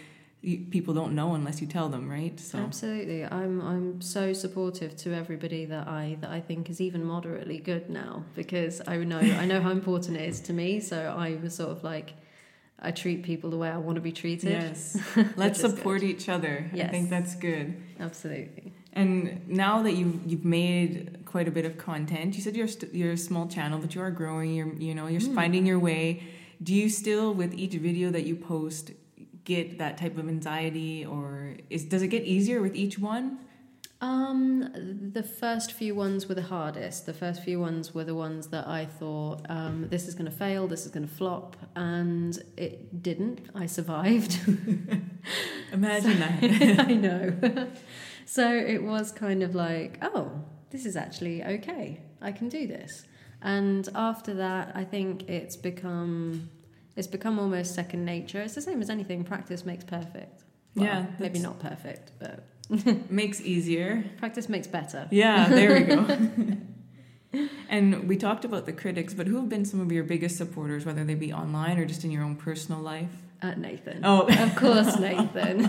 [0.76, 2.38] people don't know unless you tell them, right?
[2.38, 7.04] So Absolutely, I'm I'm so supportive to everybody that I that I think is even
[7.04, 10.80] moderately good now because I know I know how important it is to me.
[10.80, 12.08] So I was sort of like
[12.88, 14.50] I treat people the way I want to be treated.
[14.50, 14.98] yes,
[15.36, 16.10] let's support good.
[16.10, 16.54] each other.
[16.74, 17.66] I think that's good.
[18.00, 18.72] Absolutely.
[18.92, 22.94] And now that you've you've made quite a bit of content, you said you're st-
[22.94, 24.54] you're a small channel, but you are growing.
[24.54, 25.34] You're you know you're Hmm.
[25.34, 26.22] finding your way.
[26.62, 28.92] Do you still, with each video that you post,
[29.44, 33.38] get that type of anxiety, or is does it get easier with each one?
[34.00, 37.06] Um, the first few ones were the hardest.
[37.06, 40.36] The first few ones were the ones that I thought um, this is going to
[40.36, 43.48] fail, this is going to flop, and it didn't.
[43.54, 44.40] I survived.
[45.72, 46.86] Imagine that.
[46.86, 47.68] I know.
[48.26, 50.32] so it was kind of like, oh,
[50.68, 52.02] this is actually okay.
[52.20, 53.06] I can do this.
[53.40, 56.50] And after that, I think it's become
[56.96, 58.42] it's become almost second nature.
[58.42, 59.24] It's the same as anything.
[59.24, 60.42] Practice makes perfect.
[60.74, 62.44] Well, Yeah, maybe not perfect, but
[63.10, 64.04] Makes easier.
[64.18, 65.06] practice makes better.
[65.10, 66.06] Yeah, there we go.
[67.68, 70.84] and we talked about the critics, but who have been some of your biggest supporters,
[70.86, 73.10] whether they be online or just in your own personal life?
[73.42, 74.00] Uh, Nathan.
[74.04, 75.62] Oh, Of course, Nathan,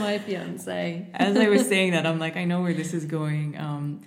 [0.00, 1.06] my fiance.
[1.12, 3.58] as I was saying that, I'm like, I know where this is going.
[3.58, 4.00] Um,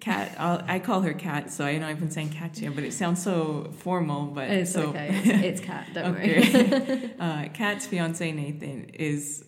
[0.00, 2.92] Kat, I'll, I call her Kat, so I know I've been saying Katya, but it
[2.92, 4.26] sounds so formal.
[4.26, 5.10] But It's so, okay.
[5.24, 5.88] It's, it's Kat.
[5.92, 6.38] Don't worry.
[6.38, 7.10] okay.
[7.20, 9.44] uh, Kat's fiance Nathan is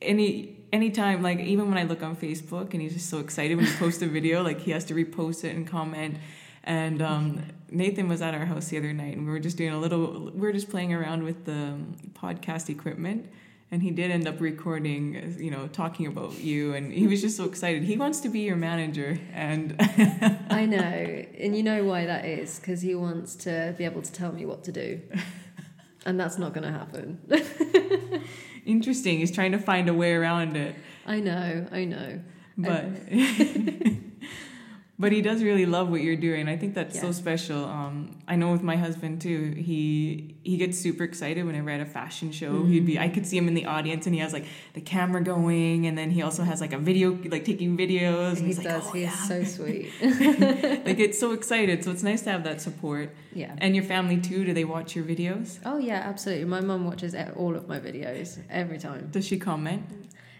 [0.00, 3.66] any anytime like even when I look on Facebook and he's just so excited when
[3.66, 6.16] he posts a video, like he has to repost it and comment.
[6.64, 9.72] And um, Nathan was at our house the other night, and we were just doing
[9.72, 10.30] a little.
[10.32, 13.30] We were just playing around with the um, podcast equipment,
[13.72, 17.38] and he did end up recording, you know, talking about you, and he was just
[17.38, 17.82] so excited.
[17.82, 19.74] He wants to be your manager, and
[20.50, 24.12] I know, and you know why that is because he wants to be able to
[24.12, 25.00] tell me what to do,
[26.06, 28.22] and that's not going to happen.
[28.66, 29.18] interesting.
[29.18, 30.76] He's trying to find a way around it.
[31.06, 32.20] I know, I know.
[32.58, 32.84] but
[34.98, 38.36] but he does really love what you're doing i think that's so special um, i
[38.36, 42.64] know with my husband too he he gets super excited whenever at a fashion show
[42.64, 45.22] he'd be i could see him in the audience and he has like the camera
[45.22, 48.58] going and then he also has like a video like taking videos and He he's
[48.58, 48.84] does.
[48.84, 49.12] like, oh, he yeah.
[49.12, 49.90] is so sweet.
[50.86, 53.54] like it's so excited so it's nice to have that support Yeah.
[53.58, 56.44] and your family too do they watch your videos Oh yeah, absolutely.
[56.44, 59.08] My mom watches all of my videos every time.
[59.10, 59.82] does she comment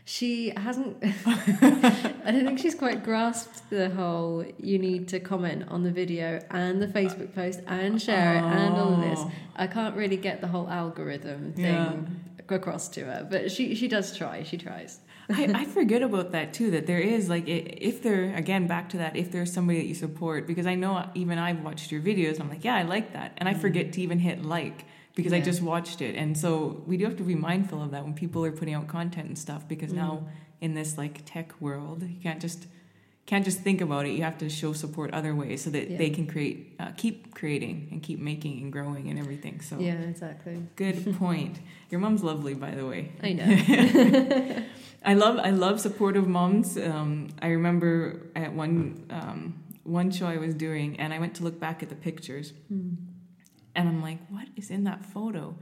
[0.04, 0.96] She hasn't.
[1.26, 4.44] I don't think she's quite grasped the whole.
[4.58, 8.74] You need to comment on the video and the Facebook post and share it and
[8.74, 9.20] all of this.
[9.22, 9.32] Oh.
[9.54, 12.54] I can't really get the whole algorithm thing Yeah.
[12.54, 14.42] across to her, but she she does try.
[14.42, 14.98] She tries.
[15.30, 16.72] I, I forget about that too.
[16.72, 19.94] That there is like if there again back to that if there's somebody that you
[19.94, 22.40] support because I know even I've watched your videos.
[22.40, 23.92] I'm like yeah I like that and I forget mm.
[23.92, 27.22] to even hit like because I just watched it and so we do have to
[27.22, 30.26] be mindful of that when people are putting out content and stuff because now
[30.60, 32.66] in this like tech world you can't just
[33.24, 34.10] can't just think about it.
[34.18, 35.96] You have to show support other ways so that Yeah.
[35.96, 39.60] they can create uh, keep creating and keep making and growing and everything.
[39.60, 40.56] So Yeah, exactly.
[40.74, 41.60] good point.
[41.90, 43.12] Your mom's lovely by the way.
[43.22, 43.46] I know.
[45.04, 46.76] I love I love supportive moms.
[46.76, 49.40] Um, I remember at one um,
[49.84, 52.94] one show I was doing, and I went to look back at the pictures, Hmm.
[53.74, 55.56] And I'm like, "What is in that photo?"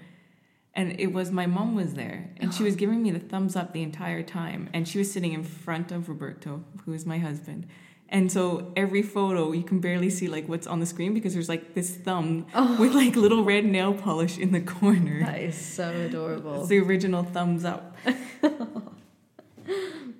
[0.75, 3.73] And it was my mom was there, and she was giving me the thumbs up
[3.73, 7.66] the entire time, and she was sitting in front of Roberto, who is my husband.
[8.12, 11.49] And so every photo, you can barely see like what's on the screen because there's
[11.49, 12.77] like this thumb oh.
[12.79, 15.25] with like little red nail polish in the corner.
[15.25, 16.61] That is so adorable.
[16.61, 17.96] It's the original thumbs up.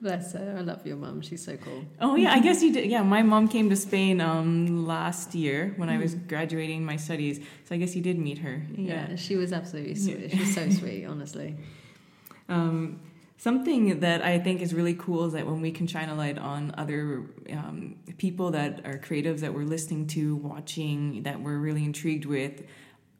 [0.01, 0.57] Bless her.
[0.57, 1.21] I love your mom.
[1.21, 1.85] She's so cool.
[2.01, 2.91] Oh yeah, I guess you did.
[2.91, 7.39] Yeah, my mom came to Spain um last year when I was graduating my studies.
[7.65, 8.63] So I guess you did meet her.
[8.75, 10.31] Yeah, she was absolutely sweet.
[10.31, 11.57] She's so sweet, honestly.
[12.49, 13.01] Um,
[13.37, 16.39] something that I think is really cool is that when we can shine a light
[16.39, 21.85] on other um, people that are creatives that we're listening to, watching, that we're really
[21.85, 22.63] intrigued with.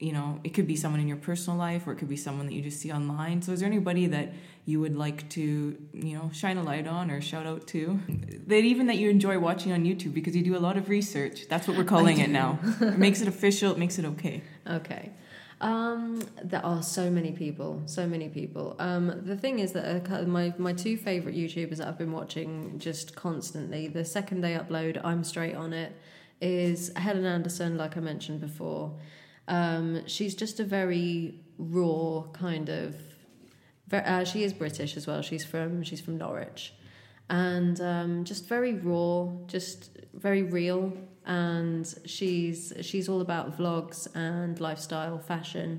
[0.01, 2.47] You know, it could be someone in your personal life, or it could be someone
[2.47, 3.43] that you just see online.
[3.43, 4.33] So, is there anybody that
[4.65, 8.01] you would like to, you know, shine a light on or shout out to?
[8.47, 11.47] That even that you enjoy watching on YouTube because you do a lot of research.
[11.49, 12.59] That's what we're calling it now.
[12.81, 13.73] It makes it official.
[13.73, 14.43] It makes it okay.
[14.67, 15.13] Okay.
[15.61, 18.77] Um, there are so many people, so many people.
[18.79, 23.15] Um, the thing is that my my two favorite YouTubers that I've been watching just
[23.15, 23.87] constantly.
[23.87, 25.95] The second they upload, I'm straight on it.
[26.41, 28.95] Is Helen Anderson, like I mentioned before.
[29.51, 32.95] Um, she's just a very raw kind of.
[33.93, 35.21] Uh, she is British as well.
[35.23, 36.73] She's from she's from Norwich,
[37.29, 40.93] and um, just very raw, just very real.
[41.27, 45.71] and she's she's all about vlogs and lifestyle, fashion,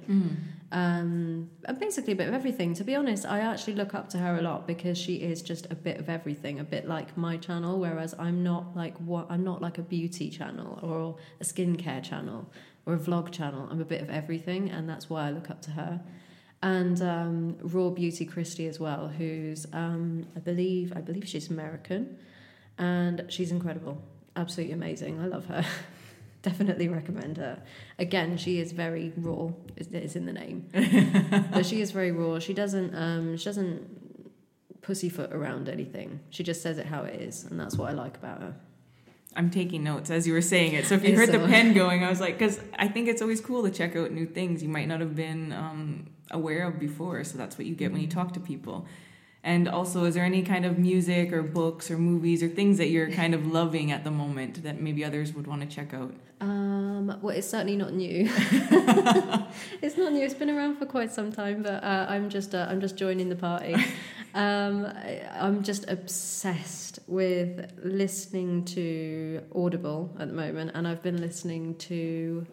[0.71, 2.73] um, and basically a bit of everything.
[2.75, 5.69] To be honest, I actually look up to her a lot because she is just
[5.69, 7.77] a bit of everything, a bit like my channel.
[7.79, 12.49] Whereas I'm not like what I'm not like a beauty channel or a skincare channel
[12.85, 13.67] or a vlog channel.
[13.69, 16.01] I'm a bit of everything, and that's why I look up to her.
[16.63, 22.17] And um, Raw Beauty Kristi as well, who's um, I believe I believe she's American,
[22.77, 24.01] and she's incredible,
[24.37, 25.19] absolutely amazing.
[25.19, 25.65] I love her.
[26.41, 27.61] Definitely recommend her.
[27.99, 29.49] Again, she is very raw.
[29.75, 30.67] It is in the name,
[31.53, 32.39] but she is very raw.
[32.39, 36.19] She doesn't um, she doesn't pussyfoot around anything.
[36.31, 38.55] She just says it how it is, and that's what I like about her.
[39.35, 40.85] I'm taking notes as you were saying it.
[40.85, 43.21] So if you It's heard the pen going, I was like, because I think it's
[43.21, 46.79] always cool to check out new things you might not have been um, aware of
[46.79, 47.23] before.
[47.23, 48.85] So that's what you get when you talk to people.
[49.43, 52.89] And also, is there any kind of music or books or movies or things that
[52.89, 56.13] you're kind of loving at the moment that maybe others would want to check out?
[56.41, 58.29] Um, well, it's certainly not new.
[59.81, 60.23] it's not new.
[60.23, 63.29] It's been around for quite some time, but uh, I'm just uh, I'm just joining
[63.29, 63.75] the party.
[64.33, 71.19] Um, I, I'm just obsessed with listening to Audible at the moment, and I've been
[71.19, 72.47] listening to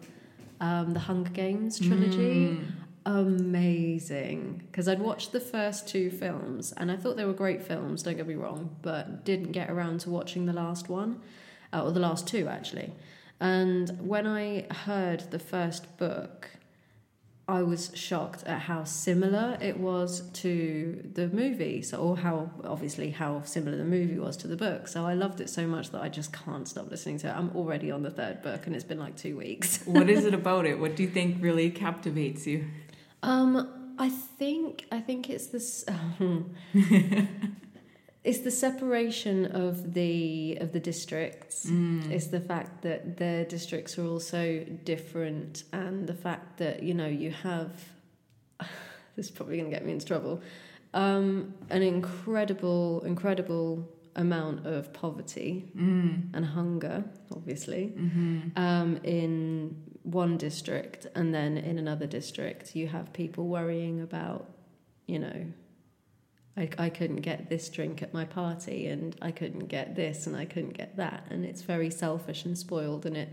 [0.59, 2.59] um, the Hunger Games trilogy.
[3.05, 8.03] Amazing, because I'd watched the first two films, and I thought they were great films.
[8.03, 11.21] Don't get me wrong, but didn't get around to watching the last one,
[11.73, 12.91] uh, or the last two actually.
[13.39, 16.49] And when I heard the first book,
[17.47, 21.81] I was shocked at how similar it was to the movie.
[21.81, 24.87] So, or how obviously how similar the movie was to the book.
[24.87, 27.31] So I loved it so much that I just can't stop listening to it.
[27.31, 29.81] I'm already on the third book, and it's been like two weeks.
[29.85, 30.77] what is it about it?
[30.79, 32.65] What do you think really captivates you?
[33.23, 35.85] Um, I think I think it's this.
[38.23, 41.65] it's the separation of the of the districts.
[42.11, 46.93] It's the fact that their districts are all so different, and the fact that you
[46.93, 47.71] know you have.
[49.15, 50.41] this is probably going to get me into trouble.
[50.93, 55.71] Um, an incredible, incredible amount of poverty
[56.33, 57.93] and hunger, obviously,
[58.55, 64.45] um, in one district, and then in another district, you have people worrying about,
[65.07, 65.45] you know,
[66.57, 70.35] I, I couldn't get this drink at my party, and I couldn't get this, and
[70.35, 73.29] I couldn't get that, and it's very selfish and spoiled, and it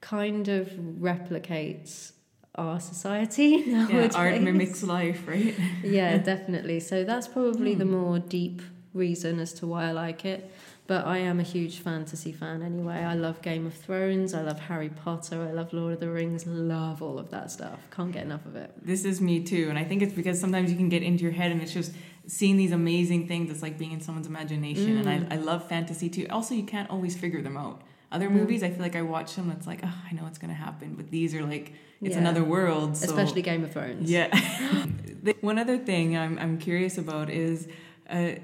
[0.00, 0.68] kind of
[1.00, 2.12] replicates
[2.54, 4.14] our society Yeah, nowadays.
[4.14, 5.54] art mimics life, right?
[5.82, 6.80] yeah, definitely.
[6.80, 7.90] So that's probably the Hmm.
[7.92, 8.62] more deep
[8.94, 10.50] reason as to why I like it.
[10.86, 12.98] But I am a huge fantasy fan anyway.
[12.98, 14.34] I love Game of Thrones.
[14.34, 15.42] I love Harry Potter.
[15.42, 16.46] I love Lord of the Rings.
[16.46, 17.80] Love all of that stuff.
[17.90, 18.72] Can't get enough of it.
[18.80, 21.32] This is me too, and I think it's because sometimes you can get into your
[21.32, 21.92] head and it's just
[22.28, 23.50] seeing these amazing things.
[23.50, 25.32] It's like being in someone's imagination, and I, mm.
[25.32, 26.26] I love fantasy too.
[26.30, 27.82] Also, you can't always figure them out.
[28.12, 28.34] Other mm.
[28.34, 29.50] movies, I feel like I watch them.
[29.50, 32.20] It's like, oh, I know what's gonna happen, but these are like it's Yeah.
[32.20, 32.96] another world.
[32.96, 33.06] So.
[33.06, 34.08] Especially Game of Thrones.
[34.08, 34.28] Yeah.
[35.40, 37.66] One other thing I'm I'm curious about is.
[38.08, 38.36] Uh,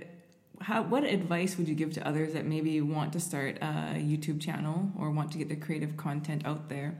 [0.63, 4.41] how, what advice would you give to others that maybe want to start a YouTube
[4.41, 6.99] channel or want to get their creative content out there?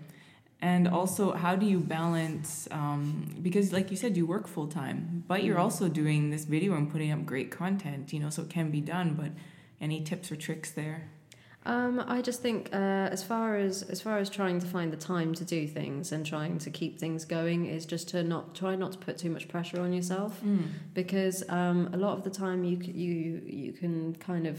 [0.61, 2.69] And also, how do you balance?
[2.71, 6.75] Um, because, like you said, you work full time, but you're also doing this video
[6.75, 8.13] and putting up great content.
[8.13, 9.15] You know, so it can be done.
[9.15, 9.33] But
[9.81, 11.11] any tips or tricks there?
[11.65, 12.77] Um, I just think uh,
[13.17, 16.27] as far as as far as trying to find the time to do things and
[16.27, 19.47] trying to keep things going is just to not try not to put too much
[19.49, 20.41] pressure on yourself.
[20.95, 24.59] Because um, a lot of the time you you you can kind of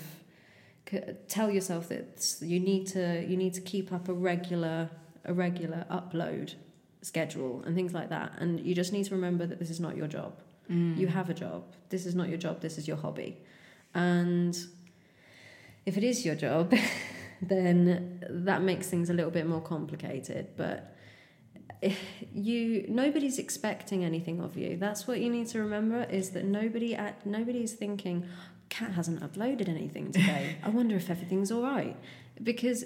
[0.90, 4.90] c- tell yourself that you need to you need to keep up a regular
[5.26, 6.54] a regular upload
[7.02, 8.32] schedule and things like that.
[8.40, 10.34] And you just need to remember that this is not your job.
[10.70, 11.64] You have a job.
[11.90, 12.62] This is not your job.
[12.62, 13.38] This is your hobby.
[13.94, 14.58] And
[15.86, 16.74] if it is your job,
[17.42, 20.50] then that makes things a little bit more complicated.
[20.56, 20.96] But
[22.34, 24.78] you nobody's expecting anything of you.
[24.78, 28.26] That's what you need to remember is that nobody at nobody's thinking,
[28.70, 30.58] Kat hasn't uploaded anything today.
[30.64, 31.98] I wonder if everything's all right.
[32.42, 32.86] Because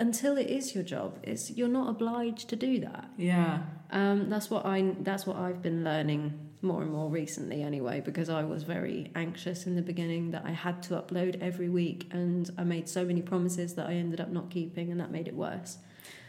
[0.00, 3.08] until it is your job, it's you're not obliged to do that.
[3.16, 3.62] Yeah.
[3.90, 4.94] Um, that's what I.
[5.00, 8.00] That's what I've been learning more and more recently, anyway.
[8.00, 12.08] Because I was very anxious in the beginning that I had to upload every week,
[12.10, 15.28] and I made so many promises that I ended up not keeping, and that made
[15.28, 15.78] it worse.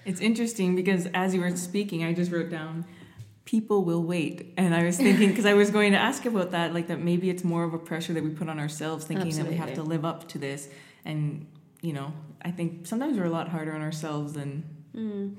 [0.03, 2.86] It's interesting because as you were speaking, I just wrote down
[3.43, 4.53] people will wait.
[4.55, 7.30] And I was thinking, because I was going to ask about that, like that maybe
[7.30, 9.84] it's more of a pressure that we put on ourselves, thinking that we have to
[9.84, 10.69] live up to this.
[11.05, 11.47] And,
[11.82, 12.13] you know,
[12.43, 14.63] I think sometimes we're a lot harder on ourselves than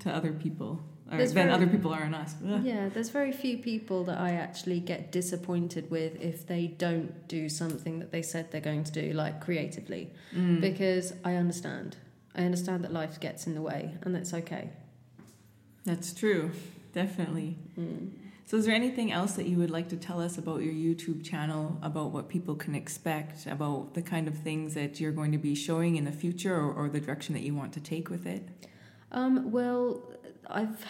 [0.01, 0.81] to other people,
[1.11, 2.35] or There's than very- other people are on us.
[2.47, 2.65] Ugh.
[2.65, 7.49] Yeah, there's very few people that I actually get disappointed with if they don't do
[7.49, 10.11] something that they said they're going to do, like creatively,
[10.61, 11.97] because I understand.
[12.35, 14.71] I understand that life gets in the way, and that's okay.
[15.85, 16.51] That's true,
[16.95, 17.59] definitely.
[17.79, 18.13] Mm.
[18.45, 21.25] So, is there anything else that you would like to tell us about your YouTube
[21.25, 25.39] channel, about what people can expect, about the kind of things that you're going to
[25.39, 28.27] be showing in the future, or, or the direction that you want to take with
[28.27, 28.49] it?
[29.11, 30.03] Um, well,
[30.49, 30.85] I've.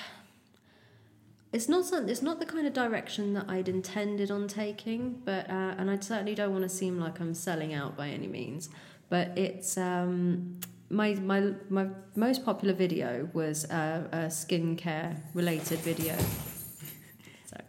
[1.52, 5.48] It's not some, it's not the kind of direction that I'd intended on taking, but
[5.50, 8.70] uh, and I certainly don't want to seem like I'm selling out by any means.
[9.10, 16.16] But it's um, my my my most popular video was uh, a skincare related video.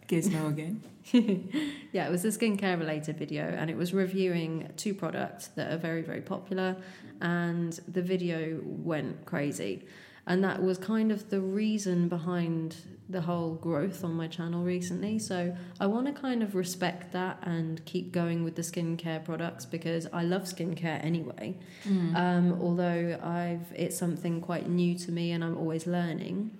[0.08, 0.82] Gizmo again.
[1.92, 5.78] yeah, it was a skincare related video, and it was reviewing two products that are
[5.78, 6.76] very, very popular.
[7.20, 9.86] And the video went crazy.
[10.26, 12.76] And that was kind of the reason behind
[13.10, 15.18] the whole growth on my channel recently.
[15.18, 19.66] So I want to kind of respect that and keep going with the skincare products
[19.66, 21.56] because I love skincare anyway.
[21.86, 22.16] Mm.
[22.16, 26.50] Um, although I've it's something quite new to me, and I'm always learning.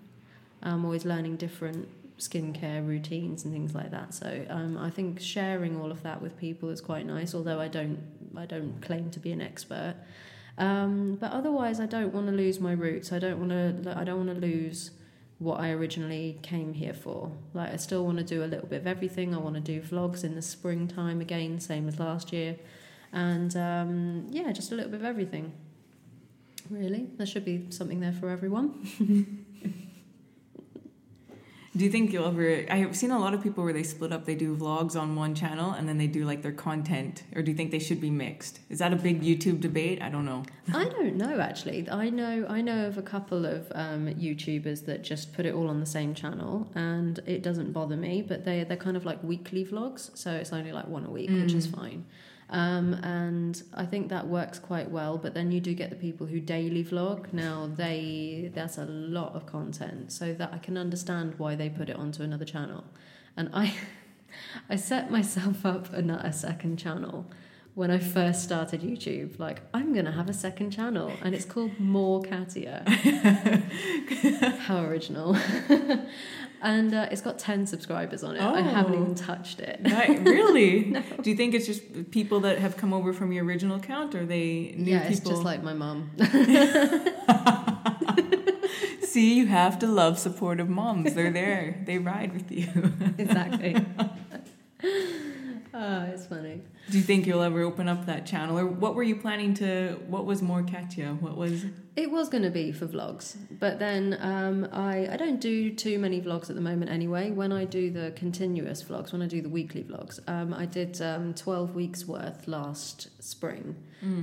[0.63, 1.89] I'm always learning different
[2.29, 4.15] skincare routines and things like that.
[4.15, 7.35] So um, I think sharing all of that with people is quite nice.
[7.35, 7.99] Although I don't,
[8.37, 9.97] I don't claim to be an expert.
[10.57, 13.13] Um, but otherwise, I don't want to lose my roots.
[13.13, 13.99] I don't want to.
[13.99, 14.93] I don't want to lose
[15.39, 17.33] what I originally came here for.
[17.53, 19.35] Like I still want to do a little bit of everything.
[19.35, 22.57] I want to do vlogs in the springtime again, same as last year,
[23.13, 25.53] and um, yeah, just a little bit of everything.
[26.71, 29.44] Really, there should be something there for everyone.
[31.77, 32.65] Do you think you'll ever?
[32.71, 34.27] I've seen a lot of people where they split up.
[34.27, 37.25] They do vlogs on one channel and then they do like their content.
[37.35, 38.61] Or do you think they should be mixed?
[38.71, 40.01] Is that a big YouTube debate?
[40.01, 40.45] I don't know.
[40.73, 41.89] I don't know actually.
[41.91, 45.69] I know I know of a couple of um, YouTubers that just put it all
[45.69, 48.23] on the same channel, and it doesn't bother me.
[48.23, 51.31] But they they're kind of like weekly vlogs, so it's only like one a week,
[51.31, 52.05] which is fine.
[52.51, 55.19] Um, and I think that works quite well.
[55.19, 57.33] But then you do get the people who daily vlog.
[57.33, 61.89] Now they that's a lot of content, so that I can understand why they put
[61.89, 62.85] it onto another channel.
[63.37, 63.75] And I
[64.69, 67.31] I set myself up a, second channel
[67.75, 69.39] when I first started YouTube.
[69.39, 72.85] Like I'm gonna have a second channel, and it's called More Katya.
[74.67, 75.37] How original.
[76.65, 78.41] And uh, it's got 10 subscribers on it.
[78.43, 79.03] I haven't Oh.
[79.03, 79.81] even touched it.
[79.85, 80.97] Right, really?
[81.23, 84.25] Do you think it's just people that have come over from your original account, or
[84.25, 85.13] they new yeah, people?
[85.13, 86.11] it's just like my mum.
[89.03, 91.15] See, you have to love supportive moms.
[91.15, 91.83] They're there.
[91.87, 92.67] they ride with you.
[93.19, 93.77] exactly.
[95.75, 96.63] Oh, it's funny.
[96.91, 100.01] Do you think you'll ever open up that channel, or what were you planning to?
[100.07, 101.17] What was more Katya?
[101.21, 101.65] What was?
[101.97, 105.99] It was going to be for vlogs, but then um, I I don't do too
[105.99, 107.31] many vlogs at the moment anyway.
[107.31, 111.01] When I do the continuous vlogs, when I do the weekly vlogs, um, I did
[111.03, 113.77] um, twelve weeks worth last spring,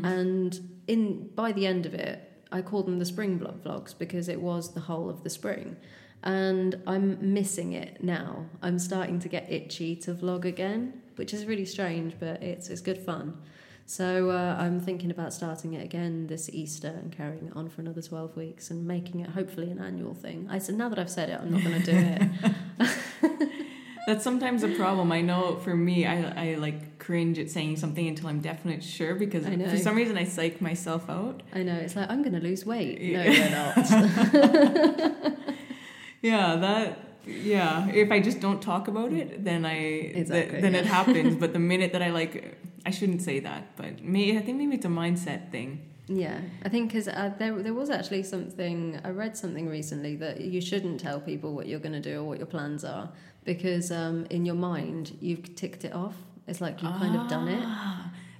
[0.06, 4.28] and in by the end of it, I called them the spring vlog vlogs because
[4.30, 5.78] it was the whole of the spring.
[6.24, 8.46] And I'm missing it now.
[8.62, 12.82] I'm starting to get itchy to vlog again, which is really strange, but it's it's
[12.82, 13.38] good fun.
[13.86, 17.82] So uh, I'm thinking about starting it again this Easter and carrying it on for
[17.82, 20.48] another 12 weeks and making it hopefully an annual thing.
[20.50, 21.98] I said now that I've said it, I'm not going to do
[22.82, 23.50] it.
[24.08, 25.12] That's sometimes a problem.
[25.12, 29.14] I know for me, I, I like cringe at saying something until I'm definite sure
[29.14, 31.44] because for some reason I psych myself out.
[31.54, 33.00] I know it's like I'm going to lose weight.
[33.00, 33.78] No, you're not.
[36.22, 37.11] Yeah, that.
[37.26, 41.36] Yeah, if I just don't talk about it, then I th- Exactly, then it happens.
[41.40, 43.76] But the minute that I like, I shouldn't say that.
[43.76, 45.88] But me, I think maybe it's a mindset thing.
[46.08, 50.42] Yeah, I think because uh, there there was actually something I read something recently that
[50.42, 53.10] you shouldn't tell people what you're going to do or what your plans are
[53.44, 56.16] because um, in your mind you've ticked it off.
[56.48, 57.64] It's like you've kind of done it.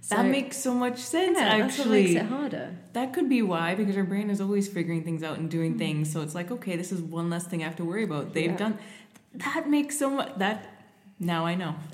[0.04, 1.38] So- that makes so much sense.
[1.38, 2.76] Yeah, that's what makes it harder.
[2.94, 6.12] that could be why because our brain is always figuring things out and doing things.
[6.12, 8.34] So it's like, okay, this is one less thing I have to worry about.
[8.34, 8.58] They've Yeah.
[8.58, 8.78] done
[9.36, 9.70] that.
[9.70, 10.68] Makes so much that.
[11.20, 11.76] Now I know.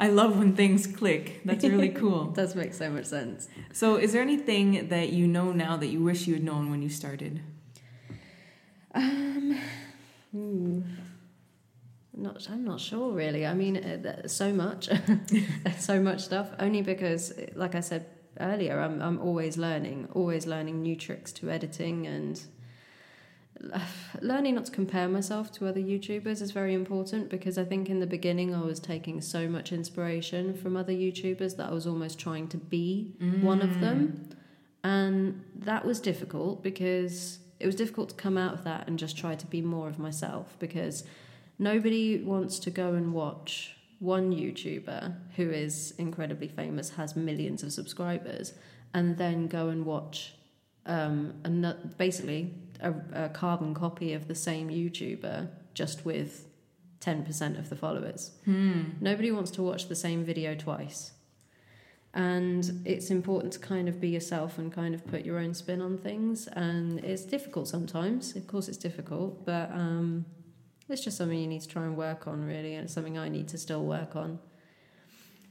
[0.00, 1.42] I love when things click.
[1.44, 2.28] That's really cool.
[2.32, 3.46] Does make so much sense.
[3.74, 6.80] So, is there anything that you know now that you wish you had known when
[6.80, 7.40] you started?
[8.94, 9.58] Um,
[10.32, 10.80] hmm.
[12.14, 13.46] Not, I'm not sure really.
[13.46, 14.90] I mean, uh, so much,
[15.78, 16.50] so much stuff.
[16.58, 18.06] Only because, like I said
[18.38, 22.40] earlier, I'm I'm always learning, always learning new tricks to editing and
[24.20, 28.00] learning not to compare myself to other YouTubers is very important because I think in
[28.00, 32.18] the beginning I was taking so much inspiration from other YouTubers that I was almost
[32.18, 34.28] trying to be one of them.
[34.84, 39.16] And that was difficult because it was difficult to come out of that and just
[39.16, 41.04] try to be more of myself because
[41.58, 47.72] nobody wants to go and watch one YouTuber who is incredibly famous, has millions of
[47.72, 48.52] subscribers,
[48.94, 50.34] and then go and watch
[50.86, 56.48] um, ano- basically a, a carbon copy of the same YouTuber, just with
[57.00, 58.32] 10% of the followers.
[59.00, 61.12] Nobody wants to watch the same video twice.
[62.14, 65.80] And it's important to kind of be yourself and kind of put your own spin
[65.80, 66.46] on things.
[66.48, 68.36] And it's difficult sometimes.
[68.36, 70.26] Of course, it's difficult, but um,
[70.92, 72.74] it's just something you need to try and work on, really.
[72.74, 74.38] And it's something I need to still work on.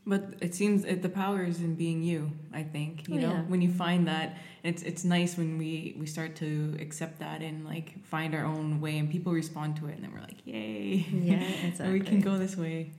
[0.06, 2.32] But it seems that the power is in being you.
[2.52, 3.42] I think you Oh, know yeah.
[3.44, 7.66] when you find that it's it's nice when we we start to accept that and
[7.66, 11.06] like find our own way and people respond to it and then we're like yay
[11.32, 11.36] Yeah,
[11.80, 12.94] and we can go this way.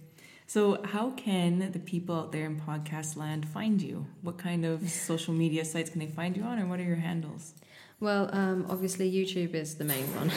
[0.47, 4.07] So how can the people out there in podcast land find you?
[4.21, 6.97] What kind of social media sites can they find you on, and what are your
[7.11, 7.55] handles?
[8.03, 10.33] Well, um, obviously YouTube is the main one.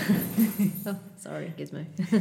[0.85, 1.83] oh, sorry, Gizmo.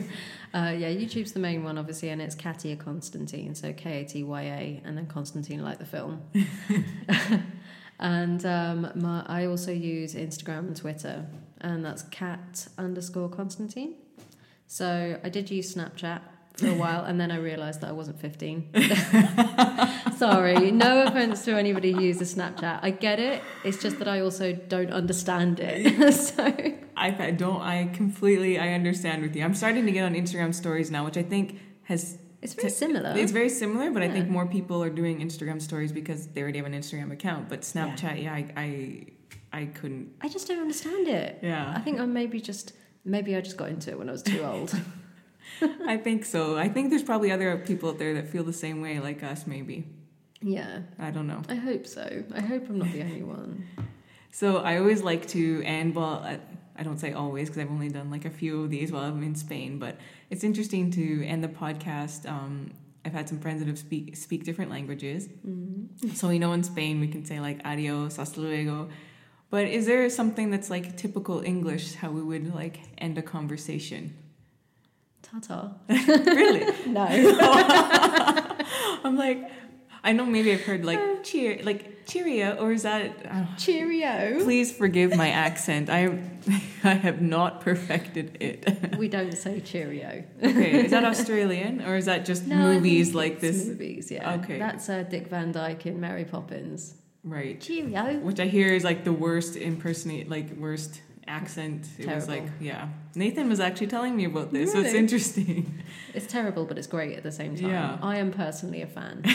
[0.54, 4.22] uh, yeah, YouTube's the main one, obviously, and it's Katya Constantine, so K A T
[4.24, 6.22] Y A, and then Constantine like the film.
[8.00, 11.26] and um, my, I also use Instagram and Twitter,
[11.60, 13.96] and that's kat underscore Constantine.
[14.66, 16.22] So I did use Snapchat
[16.56, 18.70] for a while, and then I realised that I wasn't 15.
[20.16, 22.78] Sorry, no offense to anybody who uses Snapchat.
[22.82, 23.42] I get it.
[23.64, 26.12] It's just that I also don't understand it.
[26.14, 26.44] so
[26.96, 27.60] I I don't.
[27.60, 28.58] I completely.
[28.58, 29.44] I understand with you.
[29.44, 32.18] I'm starting to get on Instagram stories now, which I think has.
[32.40, 33.14] it's very t- similar.
[33.16, 36.58] It's very similar, but I think more people are doing Instagram stories because they already
[36.58, 37.48] have an Instagram account.
[37.48, 39.06] But Snapchat, yeah, I, I,
[39.52, 40.12] I couldn't.
[40.20, 41.40] I just don't understand it.
[41.42, 41.72] Yeah.
[41.74, 42.74] I think I maybe just
[43.04, 44.72] maybe I just got into it when I was too old.
[45.86, 46.56] I think so.
[46.56, 49.46] I think there's probably other people out there that feel the same way, like us.
[49.46, 49.86] Maybe
[50.44, 51.42] yeah, I don't know.
[51.48, 52.22] I hope so.
[52.34, 53.66] I hope I'm not the only one.
[54.30, 55.94] So I always like to end.
[55.94, 56.40] Well, I,
[56.74, 59.22] I don't say always because I've only done like a few of these while I'm
[59.22, 59.78] in Spain.
[59.78, 59.96] But
[60.28, 62.28] it's interesting to end the podcast.
[62.28, 62.72] Um,
[63.04, 65.28] I've had some friends that have speak speak different languages.
[66.14, 68.88] So we know in Spain we can say like adios, hasta luego.
[69.50, 74.16] But is there something that's like typical English how we would like end a conversation?
[75.40, 75.72] Ta-ta.
[75.88, 76.72] really?
[76.86, 77.06] No.
[79.04, 79.50] I'm like,
[80.02, 83.16] I know maybe I've heard like cheer, like cheerio, or is that?
[83.32, 84.42] oh, Cheerio.
[84.44, 85.88] please forgive my accent.
[85.90, 86.18] I,
[86.84, 88.96] I have not perfected it.
[88.98, 90.24] We don't say cheerio.
[90.42, 93.66] okay, is that Australian or is that just No, movies like this?
[93.66, 94.34] Movies, yeah.
[94.34, 94.58] Okay.
[94.58, 96.94] That's uh, Dick Van Dyke in Mary Poppins.
[97.24, 97.58] Right.
[97.60, 98.18] Cheerio.
[98.20, 101.86] Which I hear is like the worst impersonate, like worst accent.
[101.98, 102.88] It was like, yeah.
[103.14, 105.82] Nathan was actually telling me about this, so it's interesting.
[106.14, 107.70] It's terrible, but it's great at the same time.
[107.70, 107.98] Yeah.
[108.02, 109.24] I am personally a fan.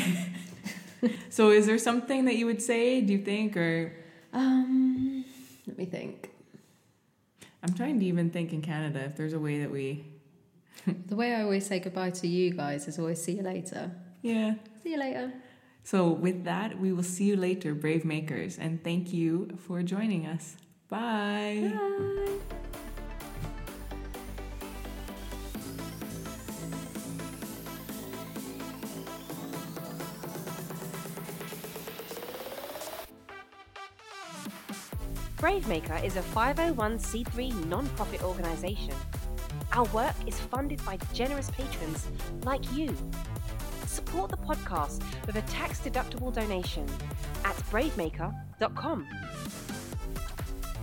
[1.30, 3.00] So, is there something that you would say?
[3.00, 3.94] Do you think, or
[4.34, 5.24] um,
[5.66, 6.30] let me think.
[7.64, 10.04] I'm trying to even think in Canada if there's a way that we,
[11.08, 13.92] The way I always say goodbye to you guys is always see you later.
[14.22, 14.56] yeah.
[14.84, 15.32] See you later.
[15.86, 20.26] So, with that, we will see you later, brave makers, and thank you for joining
[20.26, 20.58] us.
[20.90, 21.72] Bye.
[21.74, 22.00] Bye.
[35.40, 38.94] Bravemaker is a 501c3 non-profit organization.
[39.72, 42.10] Our work is funded by generous patrons
[42.44, 42.94] like you.
[43.86, 46.86] Support the podcast with a tax-deductible donation
[47.46, 49.08] at bravemaker.com.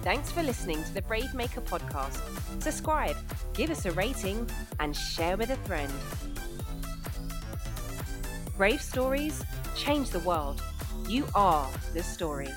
[0.07, 2.20] Thanks for listening to the Brave Maker podcast.
[2.62, 3.16] Subscribe,
[3.54, 4.48] give us a rating,
[4.78, 5.92] and share with a friend.
[8.57, 9.42] Brave stories
[9.74, 10.62] change the world.
[11.09, 12.50] You are the story.